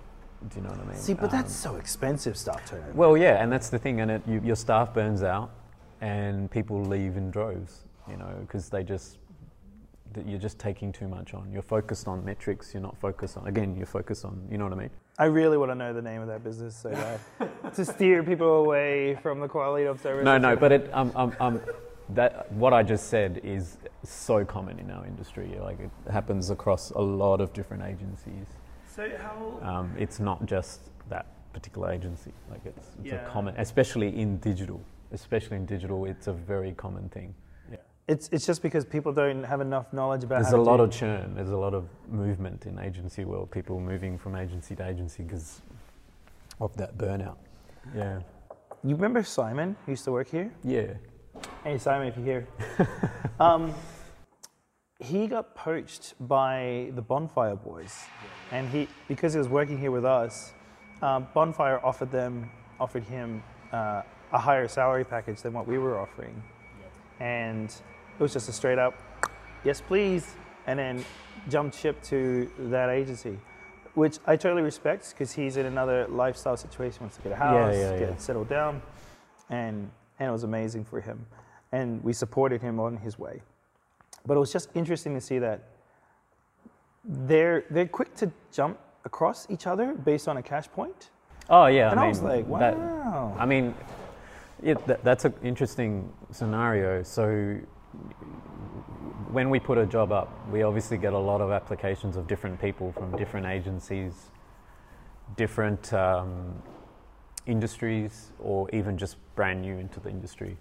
[0.49, 0.97] Do you know what I mean?
[0.97, 2.93] See, but um, that's so expensive staff turnover.
[2.95, 5.51] Well, yeah, and that's the thing, and it, you, your staff burns out,
[6.01, 7.85] and people leave in droves.
[8.11, 9.19] You know, because they just
[10.15, 11.51] that you're just taking too much on.
[11.53, 12.75] You're focused on metrics.
[12.75, 13.77] You're not focused on again.
[13.77, 14.47] You're focused on.
[14.51, 14.91] You know what I mean?
[15.19, 18.65] I really want to know the name of that business so that to steer people
[18.65, 20.25] away from the quality of service.
[20.25, 21.61] No, no, but it, um, um, um,
[22.11, 25.57] that what I just said is so common in our industry.
[25.61, 28.47] Like it happens across a lot of different agencies.
[28.95, 29.59] So how?
[29.63, 32.33] Um, it's not just that particular agency.
[32.51, 33.27] Like it's, it's yeah.
[33.27, 34.81] a common, especially in digital.
[35.13, 37.35] Especially in digital, it's a very common thing.
[37.71, 37.79] Yeah.
[38.09, 40.43] It's it's just because people don't have enough knowledge about.
[40.43, 41.35] There's a lot of churn.
[41.35, 43.51] There's a lot of movement in agency world.
[43.51, 45.61] People moving from agency to agency because
[46.61, 47.37] of that burnout.
[47.95, 48.21] Yeah.
[48.85, 50.53] You remember Simon who used to work here?
[50.65, 50.95] Yeah.
[51.65, 52.49] Hey Simon, if you're here.
[53.41, 53.73] um,
[54.99, 58.05] he got poached by the Bonfire Boys,
[58.51, 60.53] and he because he was working here with us,
[61.03, 65.99] um, Bonfire offered them offered him uh, a higher salary package than what we were
[65.99, 66.43] offering,
[67.21, 68.95] and it was just a straight up,
[69.65, 70.35] yes please,
[70.67, 71.05] and then
[71.49, 73.39] jumped ship to that agency,
[73.95, 77.75] which I totally respect because he's in another lifestyle situation, wants to get a house,
[77.75, 78.17] yeah, yeah, get yeah.
[78.17, 78.83] settled down,
[79.51, 79.91] and
[80.23, 81.27] and it was amazing for him,
[81.73, 83.43] and we supported him on his way.
[84.25, 85.65] But it was just interesting to see that
[87.05, 91.11] they're they're quick to jump across each other based on a cash point.
[91.51, 92.61] Oh yeah, and I, I was like, wow.
[92.61, 92.77] That,
[93.43, 93.75] I mean,
[94.63, 97.03] yeah, that, that's an interesting scenario.
[97.03, 97.59] So
[99.33, 102.61] when we put a job up, we obviously get a lot of applications of different
[102.61, 104.31] people from different agencies,
[105.37, 106.63] different um,
[107.47, 110.57] industries, or even just brand new into the industry.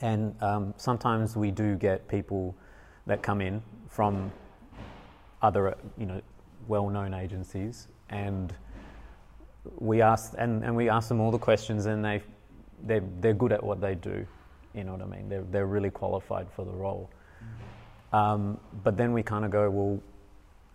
[0.00, 2.54] And um, sometimes we do get people
[3.06, 4.32] that come in from
[5.42, 6.20] other, you know,
[6.68, 8.54] well-known agencies, and
[9.78, 12.22] we ask and, and we ask them all the questions, and they
[12.84, 14.26] they they're good at what they do.
[14.74, 15.28] You know what I mean?
[15.28, 17.10] They're they're really qualified for the role.
[18.12, 20.00] Um, but then we kind of go, well,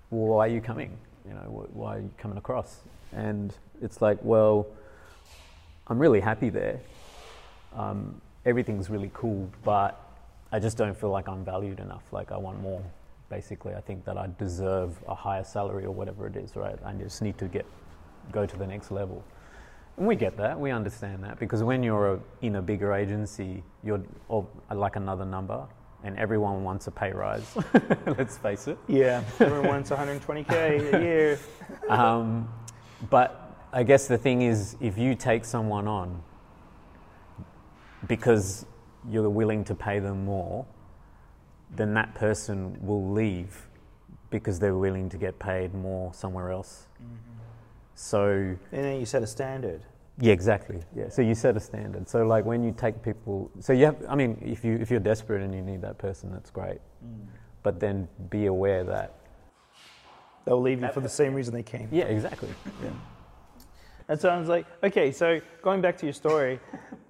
[0.10, 0.98] why are you coming?
[1.28, 2.82] You know, why are you coming across?
[3.12, 4.68] And it's like, well,
[5.88, 6.80] I'm really happy there.
[7.76, 10.02] Um, everything's really cool, but
[10.52, 12.04] I just don't feel like I'm valued enough.
[12.12, 12.84] Like I want more.
[13.30, 16.56] Basically, I think that I deserve a higher salary or whatever it is.
[16.56, 16.78] Right?
[16.86, 17.66] I just need to get
[18.32, 19.24] go to the next level.
[19.98, 20.60] And we get that.
[20.60, 24.04] We understand that because when you're a, in a bigger agency, you're
[24.72, 25.66] like another number,
[26.04, 27.58] and everyone wants a pay rise.
[28.06, 28.78] Let's face it.
[28.88, 31.40] Yeah, everyone wants 120k a year.
[31.90, 32.48] Um,
[33.10, 36.24] but I guess the thing is, if you take someone on
[38.08, 38.66] because
[39.10, 40.66] you're willing to pay them more,
[41.76, 43.68] then that person will leave
[44.30, 46.88] because they're willing to get paid more somewhere else.
[47.02, 47.16] Mm-hmm.
[47.96, 48.30] So.
[48.72, 49.82] And then you set a standard.
[50.20, 50.80] Yeah, exactly.
[50.96, 51.10] Yeah.
[51.10, 52.10] So you set a standard.
[52.10, 53.98] So like when you take people, so you have.
[54.10, 56.80] I mean, if you if you're desperate and you need that person, that's great.
[57.06, 57.28] Mm.
[57.64, 59.14] But then be aware that
[60.46, 61.90] they'll leave you for the same reason they came.
[61.92, 62.50] Yeah, exactly.
[62.84, 62.90] Yeah.
[64.10, 66.62] And so I was like, okay, so going back to your story,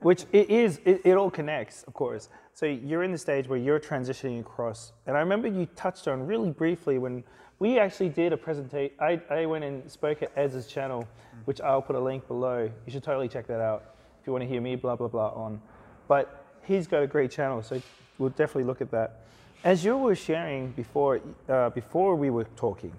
[0.02, 2.30] which it is, it, it, all connects, of course.
[2.56, 4.94] So you're in the stage where you're transitioning across.
[5.06, 7.24] And I remember you touched on really briefly when
[7.60, 8.96] we actually did a presentation.
[9.00, 11.08] I, I went and spoke at Ed's channel,
[11.46, 12.70] which I'll put a link below.
[12.86, 15.30] You should totally check that out if you want to hear me blah, blah, blah
[15.30, 15.62] on.
[16.08, 17.80] But he's got a great channel, so
[18.18, 19.22] we'll definitely look at that.
[19.64, 22.94] As you were sharing before, uh, before we were talking,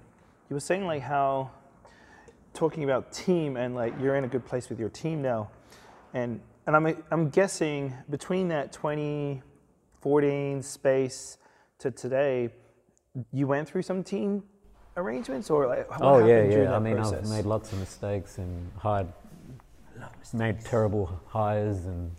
[0.50, 1.50] you were saying like how
[2.58, 5.48] talking about team and like you're in a good place with your team now,
[6.12, 11.38] and and I'm I'm guessing between that 2014 space
[11.78, 12.50] to today,
[13.32, 14.42] you went through some team
[14.96, 17.30] arrangements or like oh yeah yeah I mean process?
[17.30, 19.06] I've made lots of mistakes and hired
[20.34, 22.10] made terrible hires and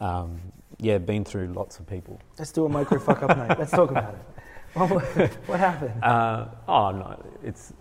[0.00, 0.40] um,
[0.78, 2.20] yeah, been through lots of people.
[2.38, 3.58] Let's do a micro fuck up night.
[3.58, 4.20] Let's talk about it.
[4.74, 4.90] What,
[5.48, 6.04] what happened?
[6.04, 7.72] Uh, oh no, it's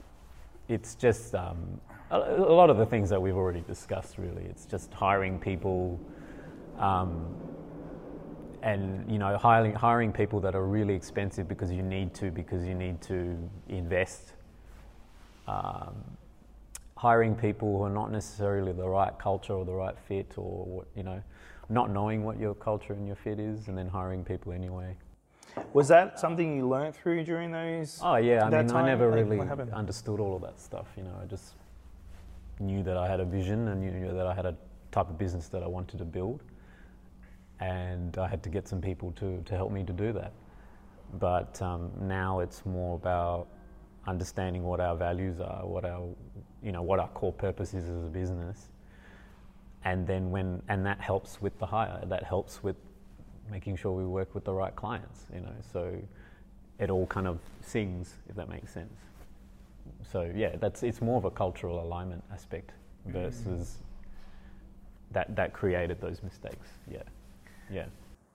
[0.69, 1.79] it's just um,
[2.11, 4.17] a, a lot of the things that we've already discussed.
[4.17, 5.99] Really, it's just hiring people,
[6.77, 7.35] um,
[8.61, 12.65] and you know, hiring hiring people that are really expensive because you need to because
[12.65, 13.37] you need to
[13.69, 14.33] invest.
[15.47, 15.95] Um,
[16.97, 20.87] hiring people who are not necessarily the right culture or the right fit, or what
[20.95, 21.21] you know,
[21.69, 24.95] not knowing what your culture and your fit is, and then hiring people anyway.
[25.73, 27.99] Was that something you learned through during those?
[28.03, 28.71] Oh yeah, I mean?
[28.71, 30.87] I never really understood all of that stuff.
[30.95, 31.55] You know, I just
[32.59, 34.55] knew that I had a vision and knew that I had a
[34.91, 36.43] type of business that I wanted to build,
[37.59, 40.33] and I had to get some people to to help me to do that.
[41.19, 43.47] But um, now it's more about
[44.05, 46.07] understanding what our values are, what our
[46.63, 48.69] you know what our core purpose is as a business,
[49.83, 52.01] and then when and that helps with the hire.
[52.05, 52.75] That helps with
[53.49, 55.25] making sure we work with the right clients.
[55.33, 55.95] You know, so
[56.79, 59.06] it all kind of sings, if that makes sense.
[60.11, 62.71] So yeah, that's it's more of a cultural alignment aspect
[63.05, 63.77] versus
[65.11, 66.67] that that created those mistakes.
[66.89, 67.03] Yeah,
[67.71, 67.85] yeah.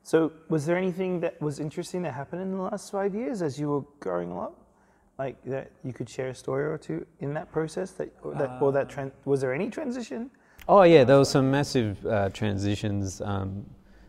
[0.05, 3.59] So, was there anything that was interesting that happened in the last five years as
[3.59, 4.59] you were growing up?
[5.19, 8.61] Like that you could share a story or two in that process that, or that,
[8.61, 10.31] or that tran- was there any transition?
[10.69, 13.21] Oh yeah, there were some massive uh, transitions.
[13.21, 13.65] Um,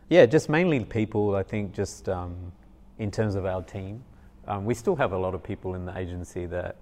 [0.08, 1.36] yeah, just mainly people.
[1.36, 2.52] I think just um,
[2.98, 4.02] in terms of our team,
[4.48, 6.76] um, we still have a lot of people in the agency that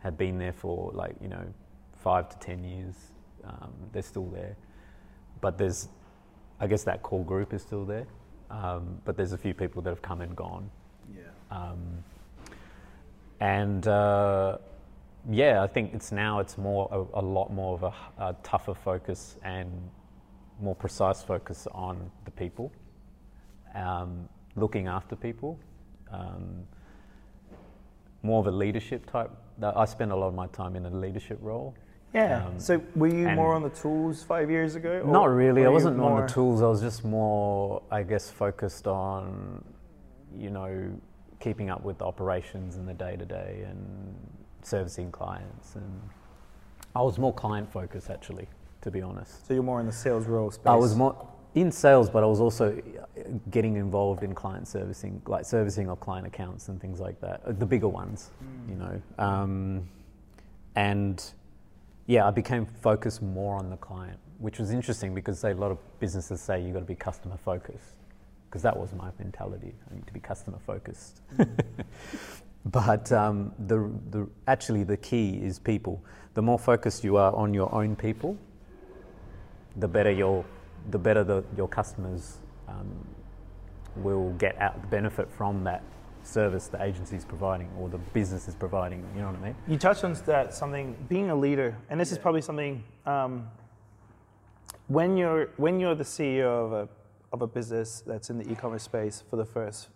[0.00, 1.44] have been there for like you know
[1.96, 2.94] five to ten years.
[3.44, 4.56] Um, they're still there,
[5.40, 5.88] but there's,
[6.60, 8.06] I guess that core group is still there.
[8.50, 10.70] Um, but there's a few people that have come and gone.
[11.14, 11.22] Yeah.
[11.50, 12.04] Um,
[13.40, 14.58] and uh,
[15.30, 18.74] yeah, I think it's now it's more a, a lot more of a, a tougher
[18.74, 19.70] focus and
[20.60, 22.72] more precise focus on the people,
[23.74, 25.58] um, looking after people,
[26.10, 26.66] um,
[28.22, 29.30] more of a leadership type.
[29.62, 31.74] I spend a lot of my time in a leadership role.
[32.14, 32.46] Yeah.
[32.46, 35.02] Um, so, were you more on the tools five years ago?
[35.04, 35.66] or Not really.
[35.66, 36.62] I wasn't on the tools.
[36.62, 39.62] I was just more, I guess, focused on,
[40.36, 40.90] you know,
[41.40, 44.14] keeping up with the operations and the day to day and
[44.62, 45.74] servicing clients.
[45.74, 46.00] And
[46.96, 48.48] I was more client focused, actually,
[48.80, 49.46] to be honest.
[49.46, 50.66] So you're more in the sales role space.
[50.66, 51.28] I was more
[51.60, 52.80] in sales, but I was also
[53.50, 57.52] getting involved in client servicing, like servicing of client accounts and things like that, uh,
[57.52, 58.30] the bigger ones,
[58.68, 59.02] you know.
[59.18, 59.88] Um,
[60.76, 61.22] and
[62.06, 65.70] yeah, I became focused more on the client, which was interesting because say, a lot
[65.70, 67.96] of businesses say you've got to be customer focused,
[68.48, 69.74] because that was my mentality.
[69.90, 71.20] I need to be customer focused.
[72.66, 76.02] but um, the, the, actually, the key is people.
[76.34, 78.38] The more focused you are on your own people,
[79.76, 80.44] the better your,
[80.90, 82.88] the better the, your customers um,
[83.96, 85.82] will get out the benefit from that
[86.22, 89.04] service the agency is providing or the business is providing.
[89.14, 89.56] You know what I mean?
[89.66, 93.48] You touched on that something being a leader, and this is probably something um,
[94.88, 96.88] when you're when you're the CEO of a
[97.32, 99.88] of a business that's in the e-commerce space for the first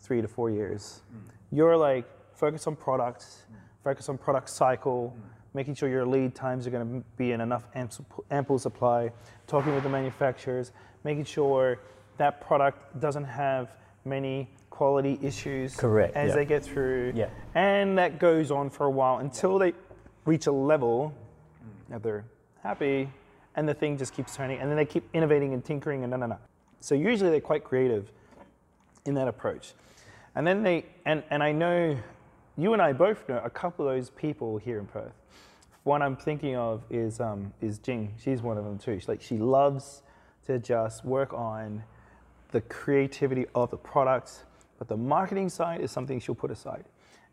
[0.00, 1.02] three to four years,
[1.50, 3.42] you're like focus on products,
[3.84, 5.14] focus on product cycle,
[5.54, 9.10] making sure your lead times are going to be in enough ample, ample supply,
[9.46, 10.72] talking with the manufacturers,
[11.04, 11.78] making sure
[12.18, 13.74] that product doesn't have
[14.04, 16.34] many quality issues Correct, as yeah.
[16.34, 17.12] they get through.
[17.14, 17.28] Yeah.
[17.54, 19.74] And that goes on for a while until they
[20.24, 21.14] reach a level
[21.88, 22.24] that they're
[22.62, 23.10] happy
[23.56, 26.16] and the thing just keeps turning and then they keep innovating and tinkering and no
[26.16, 26.38] no no.
[26.80, 28.10] So usually they're quite creative
[29.04, 29.74] in that approach.
[30.34, 31.96] And then they and, and I know
[32.56, 35.12] you and I both know a couple of those people here in Perth.
[35.84, 38.14] One I'm thinking of is um, is Jing.
[38.22, 38.98] She's one of them too.
[38.98, 40.02] She's like she loves
[40.46, 41.82] to just work on
[42.50, 44.44] the creativity of the products,
[44.78, 46.84] but the marketing side is something she'll put aside.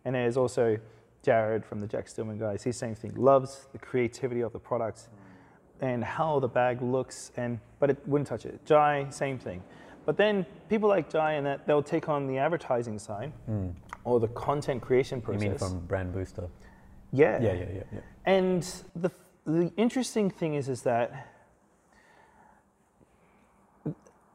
[0.06, 0.78] And there's also
[1.24, 2.64] Jared from the Jack Stillman guys.
[2.64, 3.14] He's the same thing.
[3.16, 5.10] Loves the creativity of the products
[5.82, 8.66] and how the bag looks, and but it wouldn't touch it.
[8.66, 9.62] Jai, same thing.
[10.06, 13.34] But then people like Jai and that they'll take on the advertising side
[14.06, 15.44] or the content creation process.
[15.44, 16.48] You mean from Brand Booster?
[17.12, 17.42] Yeah.
[17.42, 18.00] Yeah, yeah, yeah, yeah.
[18.26, 18.64] And
[18.96, 19.12] the
[19.46, 21.34] the interesting thing is is that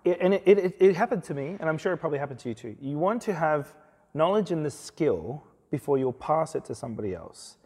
[0.04, 2.48] it, and it, it, it happened to me, and I'm sure it probably happened to
[2.48, 2.76] you too.
[2.80, 3.74] You want to have
[4.14, 7.56] knowledge and the skill before you'll pass it to somebody else,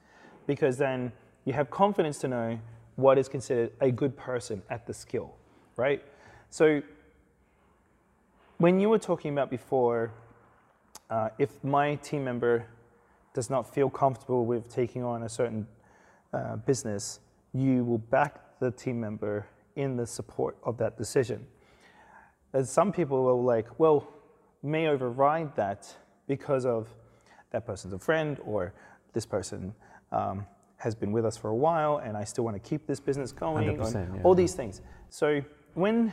[0.47, 1.13] because then
[1.45, 2.59] you have confidence to know
[2.97, 5.35] what is considered a good person at the skill,
[5.77, 6.03] right?
[6.51, 6.83] So
[8.59, 10.13] when you were talking about before,
[11.11, 12.67] uh, if my team member
[13.37, 15.67] does not feel comfortable with taking on a certain
[16.33, 17.21] uh, business,
[17.53, 21.47] you will back the team member in the support of that decision.
[22.53, 24.09] There's some people will like, well,
[24.63, 25.95] may override that
[26.27, 26.89] because of
[27.51, 28.73] that person's a friend or
[29.13, 29.75] this person
[30.13, 30.47] um,
[30.79, 33.33] has been with us for a while and I still want to keep this business
[33.33, 33.69] going.
[33.69, 34.23] and 100%, yeah.
[34.23, 34.81] All these things.
[35.11, 35.43] So
[35.75, 36.11] when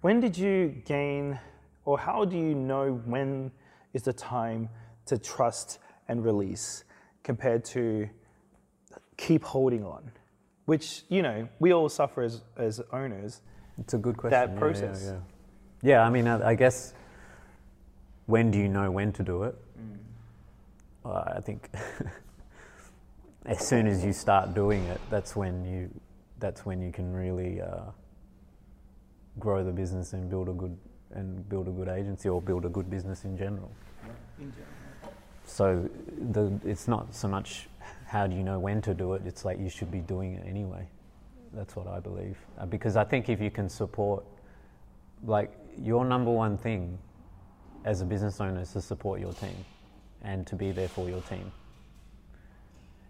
[0.00, 1.38] when did you gain
[1.84, 3.50] or how do you know when
[3.92, 4.70] is the time
[5.04, 6.84] to trust and release
[7.22, 8.08] compared to
[9.16, 10.10] keep holding on?
[10.64, 13.40] Which, you know, we all suffer as, as owners.
[13.78, 14.38] It's a good question.
[14.38, 15.04] That yeah, yeah, process.
[15.04, 16.02] Yeah, yeah.
[16.02, 16.92] I mean, I, I guess
[18.26, 19.54] when do you know when to do it?
[21.04, 21.70] Uh, I think
[23.46, 25.88] as soon as you start doing it, that's when you
[26.38, 27.90] that's when you can really uh,
[29.38, 30.76] grow the business and build a good
[31.12, 33.70] and build a good agency or build a good business in general.
[35.48, 35.88] So
[36.30, 37.68] the, it's not so much
[38.06, 39.22] how do you know when to do it.
[39.24, 40.86] It's like you should be doing it anyway.
[41.54, 42.36] That's what I believe.
[42.58, 44.24] Uh, because I think if you can support,
[45.24, 45.50] like
[45.82, 46.98] your number one thing
[47.84, 49.64] as a business owner is to support your team
[50.22, 51.50] and to be there for your team.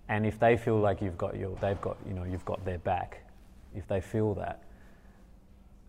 [0.08, 2.78] And if they feel like you've got your, they've got, you know, you've got their
[2.78, 3.24] back,
[3.74, 4.62] if they feel that,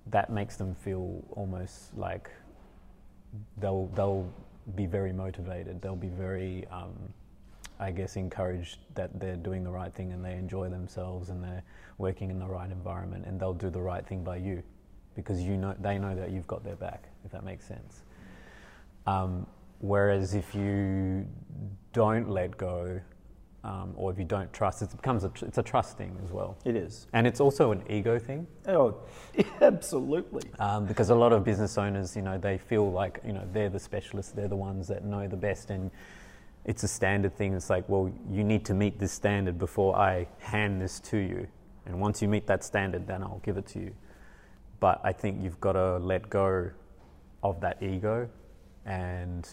[0.08, 2.30] that makes them feel almost like
[3.58, 4.28] they'll they'll
[4.76, 5.82] be very motivated.
[5.82, 6.94] They'll be very, um,
[7.80, 11.64] I guess, encouraged that they're doing the right thing and they enjoy themselves and they're
[11.98, 14.64] working in the right environment and they'll do the right thing by you
[15.16, 17.06] because you know they know that you've got their back.
[17.26, 18.02] If that makes sense.
[19.06, 19.48] Um,
[19.80, 21.28] whereas if you
[21.94, 23.02] don't let go,
[23.64, 26.32] um, or if you don't trust, it becomes a, tr- it's a trust thing as
[26.32, 27.08] well, It is.
[27.14, 28.48] and it's also an ego thing.
[28.68, 28.96] Oh,
[29.62, 30.44] absolutely.
[30.60, 33.70] Um, because a lot of business owners, you know, they feel like you know they're
[33.70, 35.92] the specialists, they're the ones that know the best, and
[36.66, 37.54] it's a standard thing.
[37.54, 41.48] It's like, well, you need to meet this standard before I hand this to you,
[41.86, 43.94] and once you meet that standard, then I'll give it to you.
[44.80, 46.70] But I think you've got to let go
[47.44, 48.30] of that ego,
[48.86, 49.48] and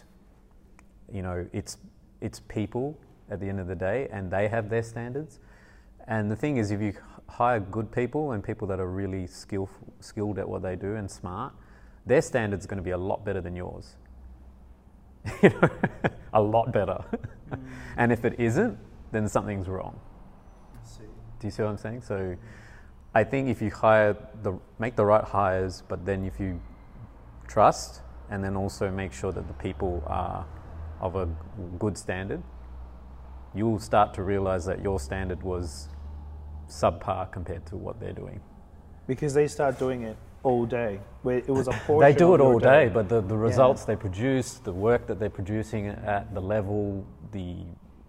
[1.13, 1.79] you know, it's
[2.21, 2.97] it's people
[3.31, 5.41] at the end of the day, and they have their standards.
[6.07, 6.95] And the thing is, if you
[7.29, 11.11] hire good people and people that are really skillful, skilled at what they do and
[11.11, 11.53] smart,
[12.07, 13.97] their standards are going to be a lot better than yours.
[15.43, 15.69] you know,
[16.33, 17.05] a lot better.
[17.51, 17.59] Mm.
[17.97, 18.79] and if it isn't,
[19.13, 19.99] then something's wrong.
[21.39, 22.01] Do you see what I'm saying?
[22.01, 22.37] So,
[23.15, 26.61] I think if you hire the make the right hires, but then if you
[27.47, 28.01] trust
[28.31, 30.47] and then also make sure that the people are
[31.01, 31.27] of a
[31.79, 32.43] good standard,
[33.57, 35.89] you'll start to realize that your standard was
[36.69, 38.41] subpar compared to what they're doing.
[39.07, 41.01] Because they start doing it all day.
[41.23, 44.55] Where it was a They do it all day, but the, the results they produce,
[44.55, 47.57] the work that they're producing at the level, the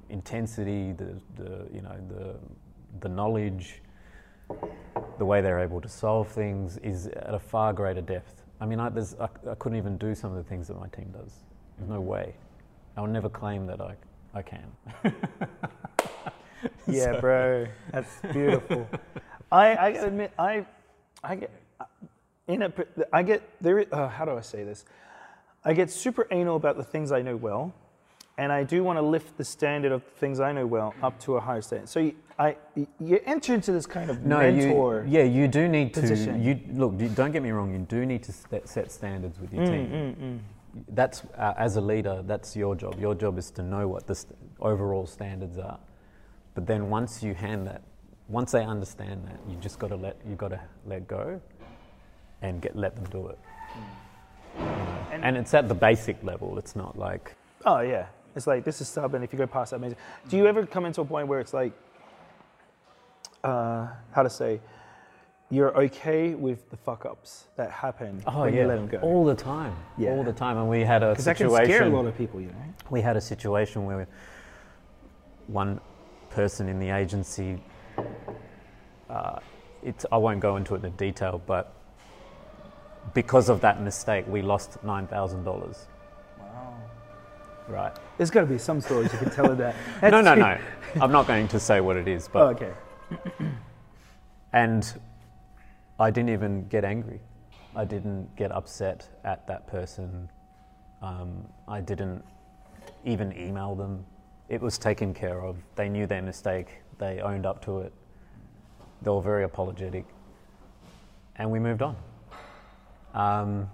[0.09, 2.35] intensity, the, the you know the
[2.99, 3.81] the knowledge,
[5.17, 8.43] the way they're able to solve things is at a far greater depth.
[8.59, 10.87] I mean, I, there's, I, I couldn't even do some of the things that my
[10.87, 11.31] team does.
[11.77, 12.35] There's no way.
[12.95, 13.95] I'll never claim that I,
[14.33, 14.65] I can.
[16.87, 18.87] Yeah, bro, that's beautiful.
[19.51, 20.65] I, I gotta admit, I,
[21.23, 21.51] I get,
[22.47, 22.73] in a,
[23.13, 23.85] I get there.
[23.91, 24.85] Uh, how do I say this?
[25.65, 27.73] I get super anal about the things I know well,
[28.37, 31.35] and I do want to lift the standard of things I know well up to
[31.35, 31.89] a higher standard.
[31.89, 32.55] So you, I,
[32.99, 35.03] you enter into this kind of mentor.
[35.07, 36.39] you, yeah, you do need position.
[36.39, 36.43] to.
[36.43, 36.97] You look.
[37.15, 37.71] Don't get me wrong.
[37.71, 40.43] You do need to set, standards with your Mm, team.
[40.89, 42.23] That's uh, as a leader.
[42.25, 42.99] That's your job.
[42.99, 45.79] Your job is to know what the st- overall standards are.
[46.55, 47.81] But then once you hand that,
[48.27, 51.39] once they understand that, you just got to let you got to let go,
[52.41, 53.39] and get let them do it.
[53.75, 54.67] You know?
[55.11, 56.57] And- and it's at the basic level.
[56.57, 59.71] It's not like Oh yeah, it's like this is sub, and if you go past
[59.71, 59.97] that, amazing.
[60.29, 61.73] Do you ever come into a point where it's like,
[63.43, 64.59] uh, how to say,
[65.49, 68.97] you're okay with the fuck ups that happen oh when yeah, you let them go?
[68.99, 70.09] all the time, Yeah.
[70.11, 70.57] all the time.
[70.57, 71.71] And we had a Because that can situation.
[71.73, 72.53] scare a lot of people, you know.
[72.89, 74.07] we had a situation where
[75.47, 75.79] one
[76.31, 77.61] person in the agency,
[79.09, 79.39] uh,
[79.83, 81.73] it's, I won't go into it in detail, but
[83.13, 85.45] because of that mistake, we lost $9,000.
[86.39, 86.73] Wow.
[87.69, 87.93] Right.
[88.17, 89.75] There's got to be some stories you can tell of that.
[90.01, 90.57] no, no, no.
[91.01, 92.73] I'm not going to say what it is, Oh, but okay.
[94.51, 94.93] and
[95.99, 97.19] I didn't even get angry.
[97.75, 100.29] I didn't get upset at that person.
[101.01, 102.23] Um, I didn't
[103.03, 104.05] even email them.
[104.49, 105.57] It was taken care of.
[105.75, 106.67] They knew their mistake.
[106.99, 107.93] They owned up to it.
[109.01, 110.05] They were very apologetic,
[111.35, 111.95] and we moved on.
[113.13, 113.69] Um,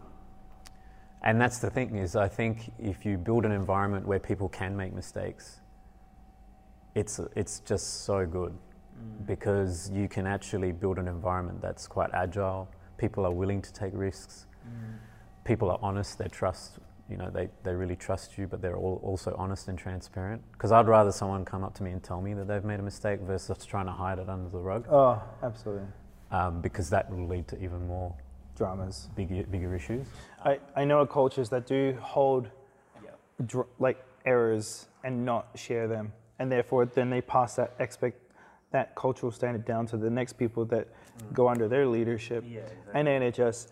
[1.22, 4.76] and that's the thing is, I think if you build an environment where people can
[4.76, 5.62] make mistakes,
[6.96, 8.54] it's it's just so good
[9.26, 12.70] because you can actually build an environment that's quite agile.
[12.98, 14.48] People are willing to take risks.
[15.44, 16.18] People are honest.
[16.18, 16.80] They trust.
[17.10, 20.42] You know, they, they really trust you, but they're all also honest and transparent.
[20.54, 22.84] Because I'd rather someone come up to me and tell me that they've made a
[22.84, 24.88] mistake versus trying to hide it under the rug.
[24.90, 25.86] Oh, absolutely.
[26.32, 28.16] Um, because that will lead to even more
[28.58, 29.10] Dramas.
[29.16, 30.08] bigger bigger issues.
[30.44, 32.50] I, I know of cultures that do hold
[33.46, 38.23] dr- like errors and not share them, and therefore then they pass that expect
[38.74, 40.88] that cultural standard down to the next people that
[41.32, 42.44] go under their leadership,
[42.94, 43.72] and then it just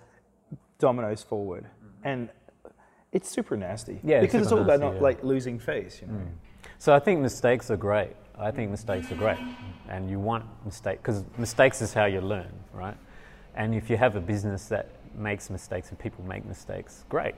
[0.78, 2.08] dominoes forward, mm-hmm.
[2.08, 2.30] and
[3.12, 4.00] it's super nasty.
[4.04, 5.02] Yeah, because it's super all about not yeah.
[5.02, 6.14] like losing face, you know.
[6.14, 6.28] Mm.
[6.78, 8.16] So I think mistakes are great.
[8.40, 9.40] I think mistakes are great,
[9.90, 12.98] and you want mistakes because mistakes is how you learn, right?
[13.56, 17.36] And if you have a business that makes mistakes and people make mistakes, great,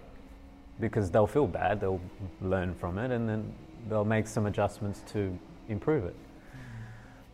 [0.81, 2.01] because they'll feel bad, they'll
[2.41, 3.53] learn from it, and then
[3.89, 5.37] they'll make some adjustments to
[5.69, 6.15] improve it.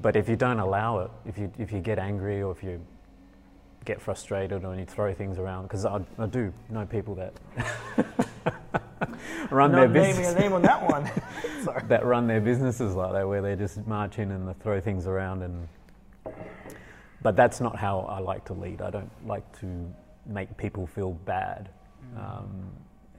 [0.01, 2.79] But if you don't allow it, if you if you get angry or if you
[3.85, 7.33] get frustrated or you throw things around, because I, I do know people that
[9.51, 11.09] run their Not business naming a name on that one.
[11.87, 15.07] That run their businesses like that, where they just march in and they throw things
[15.07, 15.43] around.
[15.43, 15.67] And
[17.21, 18.81] but that's not how I like to lead.
[18.81, 19.93] I don't like to
[20.25, 21.69] make people feel bad
[22.17, 22.69] um,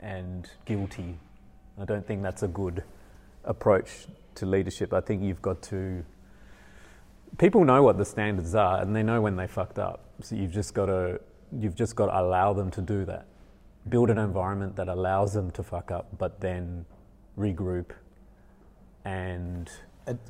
[0.00, 1.18] and guilty.
[1.78, 2.82] I don't think that's a good
[3.44, 4.06] approach
[4.36, 4.92] to leadership.
[4.92, 6.04] I think you've got to.
[7.38, 10.04] People know what the standards are, and they know when they fucked up.
[10.20, 11.20] So you've just got to.
[11.58, 13.26] You've just got to allow them to do that.
[13.88, 16.84] Build an environment that allows them to fuck up, but then
[17.36, 17.90] regroup
[19.04, 19.70] and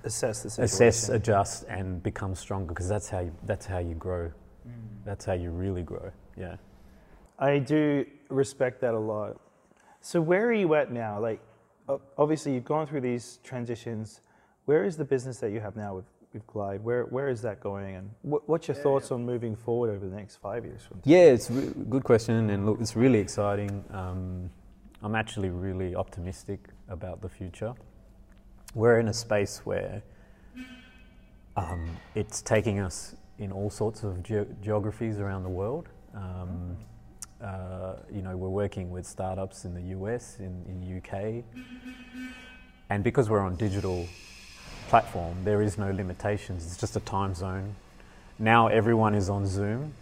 [0.05, 0.65] Assess the situation.
[0.65, 4.31] assess, adjust, and become stronger because that's how you, that's how you grow.
[4.69, 4.73] Mm.
[5.05, 6.11] That's how you really grow.
[6.37, 6.57] Yeah.
[7.39, 9.41] I do respect that a lot.
[10.01, 11.21] So where are you at now?
[11.21, 11.41] Like,
[12.19, 14.21] obviously you've gone through these transitions.
[14.67, 16.83] Where is the business that you have now with, with Glide?
[16.83, 17.97] Where where is that going?
[17.97, 21.01] And what, what's your thoughts on moving forward over the next five years from?
[21.05, 23.85] Yeah, it's a re- good question, and look, it's really exciting.
[23.91, 24.51] Um,
[25.03, 27.75] I'm actually really optimistic about the future.
[28.75, 30.03] We're in a space where
[31.57, 35.89] um, it's taking us in all sorts of ge- geographies around the world.
[36.15, 36.77] Um,
[37.43, 41.43] uh, you know, we're working with startups in the US, in, in UK,
[42.91, 44.07] and because we're on digital
[44.91, 46.67] platform, there is no limitations.
[46.67, 47.77] It's just a time zone.
[48.41, 49.95] Now everyone is on Zoom,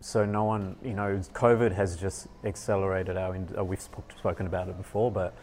[0.00, 3.36] so no one, you know, COVID has just accelerated our.
[3.56, 5.34] Uh, we've sp- spoken about it before, but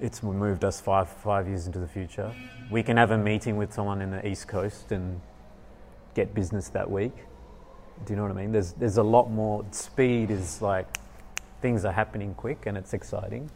[0.00, 2.34] it's moved us five five years into the future.
[2.68, 5.20] We can have a meeting with someone in the East Coast and
[6.14, 7.14] get business that week.
[8.04, 8.50] Do you know what I mean?
[8.50, 10.32] There's there's a lot more speed.
[10.32, 10.86] Is like
[11.62, 13.50] things are happening quick and it's exciting.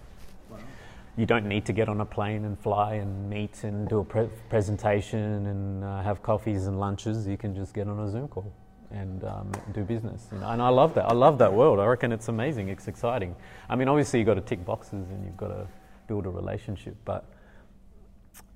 [1.16, 4.04] You don't need to get on a plane and fly and meet and do a
[4.04, 7.26] pre- presentation and uh, have coffees and lunches.
[7.26, 8.50] You can just get on a Zoom call
[8.90, 10.26] and um, do business.
[10.32, 10.48] You know?
[10.48, 11.04] And I love that.
[11.04, 11.80] I love that world.
[11.80, 12.68] I reckon it's amazing.
[12.68, 13.36] It's exciting.
[13.68, 15.66] I mean, obviously you've got to tick boxes and you've got to
[16.06, 17.26] build a relationship, but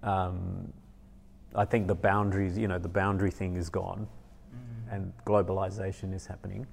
[0.03, 0.73] um,
[1.55, 4.07] I think the boundaries, you know, the boundary thing is gone,
[4.91, 6.67] and globalization is happening.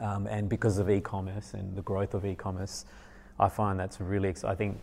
[0.00, 2.84] Um, and because of e-commerce and the growth of e-commerce,
[3.40, 4.28] I find that's really.
[4.28, 4.80] Ex- I think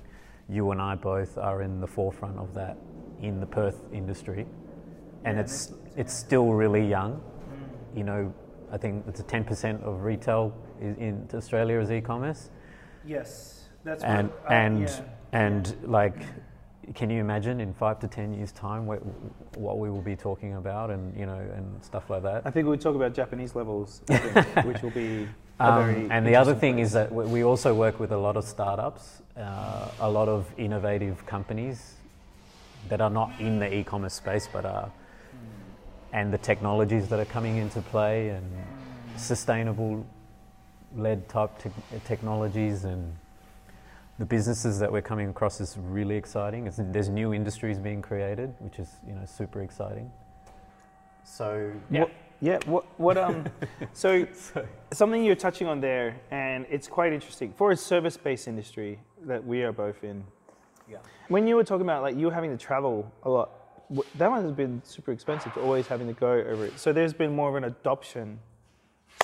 [0.49, 2.78] you and I both are in the forefront of that
[3.22, 4.45] in the Perth industry,
[5.24, 7.22] and it's it's still really young.
[7.95, 8.34] You know,
[8.72, 12.49] I think it's a ten percent of retail in, in Australia is e-commerce
[13.08, 15.01] Yes, that's and and
[15.32, 16.22] and like
[16.93, 19.01] can you imagine in five to ten years time what,
[19.58, 22.68] what we will be talking about and you know and stuff like that I think
[22.68, 25.28] we'll talk about Japanese levels, I think, which will be a
[25.60, 26.88] Um, and the other thing place.
[26.88, 31.26] is that we also work with a lot of startups uh, a lot of innovative
[31.26, 31.95] companies
[32.89, 34.91] that are not in the e-commerce space but are
[36.14, 38.45] and the technologies that are coming into play and
[39.16, 40.05] sustainable
[40.95, 43.14] led type te- technologies and
[44.20, 46.66] the businesses that we're coming across is really exciting.
[46.66, 50.12] It's, there's new industries being created, which is you know super exciting.
[51.24, 52.12] So yeah, What,
[52.42, 52.60] yeah.
[52.66, 52.86] What?
[52.98, 53.18] What?
[53.18, 53.46] Um.
[53.94, 54.28] so,
[54.94, 59.64] something you're touching on there, and it's quite interesting for a service-based industry that we
[59.64, 60.24] are both in.
[60.90, 60.98] Yeah.
[61.28, 63.50] When you were talking about like you were having to travel a lot,
[64.16, 66.80] that one has been super expensive to always having to go over it.
[66.80, 68.40] So there's been more of an adoption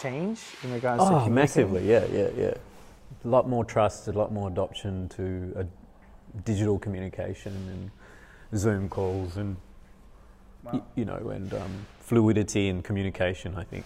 [0.02, 1.36] change in regards to oh communicating.
[1.36, 2.54] massively, yeah, yeah, yeah.
[3.24, 9.38] A lot more trust, a lot more adoption to a digital communication and Zoom calls
[9.38, 9.56] and
[10.64, 13.56] y- you know and um, fluidity in communication.
[13.56, 13.86] I think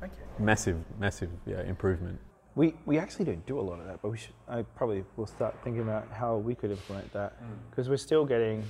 [0.00, 0.44] Thank you.
[0.44, 2.18] massive, massive yeah improvement.
[2.54, 4.34] We, we actually don't do a lot of that, but we should.
[4.48, 7.46] I probably will start thinking about how we could implement that mm.
[7.70, 8.62] because we're still getting.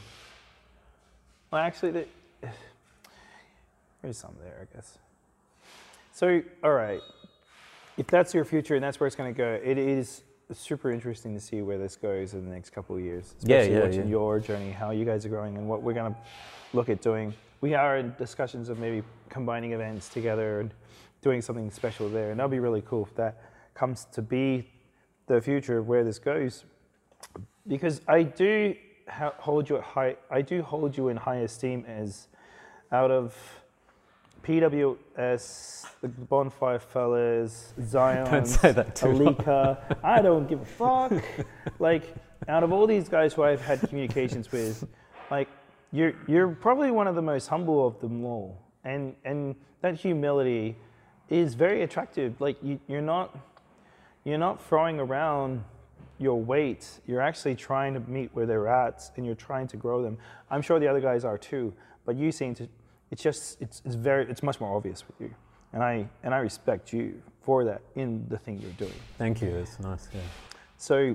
[1.51, 2.07] Well, actually, the,
[4.03, 4.99] there's some there, I guess.
[6.12, 7.01] So, all right,
[7.97, 11.35] if that's your future and that's where it's going to go, it is super interesting
[11.35, 13.35] to see where this goes in the next couple of years.
[13.41, 14.11] Yeah, Especially yeah, watching yeah.
[14.11, 16.20] your journey, how you guys are growing, and what we're going to
[16.73, 17.35] look at doing.
[17.62, 20.74] We are in discussions of maybe combining events together and
[21.22, 23.40] doing something special there, and that'll be really cool if that
[23.72, 24.68] comes to be
[25.28, 26.64] the future of where this goes.
[27.68, 28.74] Because I do
[29.38, 32.26] hold you at high, I do hold you in high esteem as
[32.90, 33.34] out of
[34.42, 39.38] PWS, the Bonfire Fellas, Zion, Don't say that too loud.
[39.38, 39.98] Alika.
[40.02, 41.12] I don't give a fuck.
[41.78, 42.12] like,
[42.48, 44.84] out of all these guys who I've had communications with,
[45.30, 45.48] like,
[45.93, 50.76] you're you're probably one of the most humble of them all, and and that humility
[51.28, 52.40] is very attractive.
[52.40, 53.36] Like, you, you're not
[54.24, 55.64] you're not throwing around
[56.18, 56.88] your weight.
[57.07, 60.18] You're actually trying to meet where they're at, and you're trying to grow them.
[60.51, 61.74] I'm sure the other guys are too,
[62.05, 62.68] but you seem to.
[63.11, 65.34] It's just it's, it's very it's much more obvious with you,
[65.72, 68.99] and I and I respect you for that in the thing you're doing.
[69.18, 69.49] Thank you.
[69.49, 70.09] It's nice.
[70.14, 70.20] Yeah.
[70.78, 71.14] So,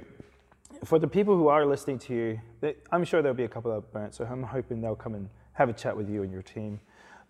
[0.84, 3.74] for the people who are listening to you, they, I'm sure there'll be a couple
[3.74, 4.15] that burnt.
[4.15, 6.80] So I'm hoping they'll come and have a chat with you and your team.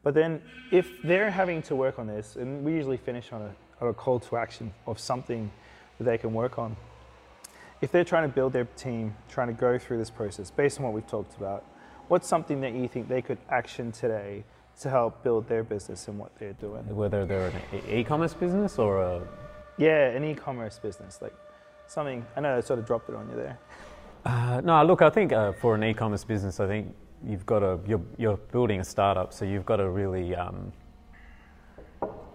[0.04, 3.56] But then, if they're having to work on this, and we usually finish on a,
[3.84, 5.52] on a call to action of something
[5.98, 6.76] that they can work on.
[7.82, 10.86] If they're trying to build their team, trying to go through this process based on
[10.86, 11.64] what we've talked about,
[12.08, 14.44] what's something that you think they could action today
[14.82, 16.84] to help build their business and what they're doing?
[16.96, 19.22] Whether they're an e- e-commerce business or a
[19.78, 21.34] Yeah, an e-commerce business, like
[21.88, 22.26] something.
[22.36, 23.60] I know I sort of dropped it on you there.
[24.26, 26.94] Uh, no, look, I think uh, for an e-commerce business, I think
[27.26, 30.72] you've got to you're, you're building a startup, so you've got to really um,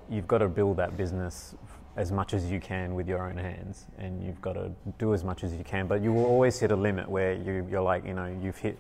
[0.09, 1.55] you've got to build that business
[1.97, 5.23] as much as you can with your own hands, and you've got to do as
[5.25, 5.87] much as you can.
[5.87, 8.79] But you will always hit a limit where you, you're like, you know, you've hit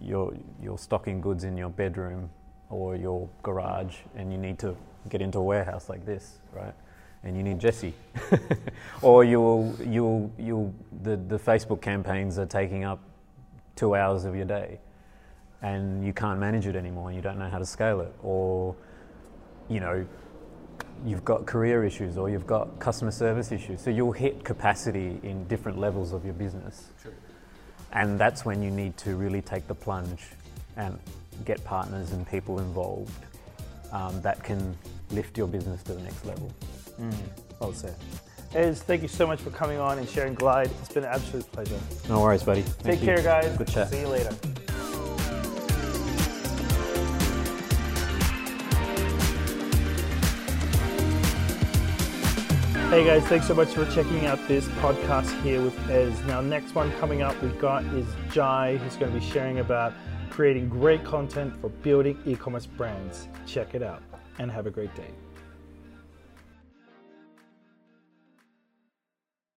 [0.00, 2.30] you're you're stocking goods in your bedroom
[2.70, 4.74] or your garage, and you need to
[5.10, 6.74] get into a warehouse like this, right?
[7.24, 7.94] And you need Jesse,
[9.02, 13.00] or you'll you'll you'll the the Facebook campaigns are taking up
[13.76, 14.80] two hours of your day,
[15.62, 18.74] and you can't manage it anymore, and you don't know how to scale it, or
[19.68, 20.04] you know
[21.04, 23.80] you've got career issues or you've got customer service issues.
[23.80, 26.88] So you'll hit capacity in different levels of your business.
[27.92, 30.22] And that's when you need to really take the plunge
[30.76, 30.98] and
[31.44, 33.24] get partners and people involved
[33.92, 34.76] um, that can
[35.10, 36.50] lift your business to the next level.
[37.02, 37.14] Mm.
[37.58, 37.96] Well said.
[38.54, 40.70] Ez, thank you so much for coming on and sharing Glide.
[40.80, 41.78] It's been an absolute pleasure.
[42.08, 42.62] No worries, buddy.
[42.62, 43.14] Thank Take you.
[43.14, 43.56] care, guys.
[43.56, 43.88] Good chat.
[43.88, 44.34] See you later.
[52.90, 56.20] Hey guys, thanks so much for checking out this podcast here with Ez.
[56.24, 59.94] Now, next one coming up we've got is Jai, who's going to be sharing about
[60.28, 63.28] creating great content for building e-commerce brands.
[63.46, 64.02] Check it out
[64.38, 65.08] and have a great day.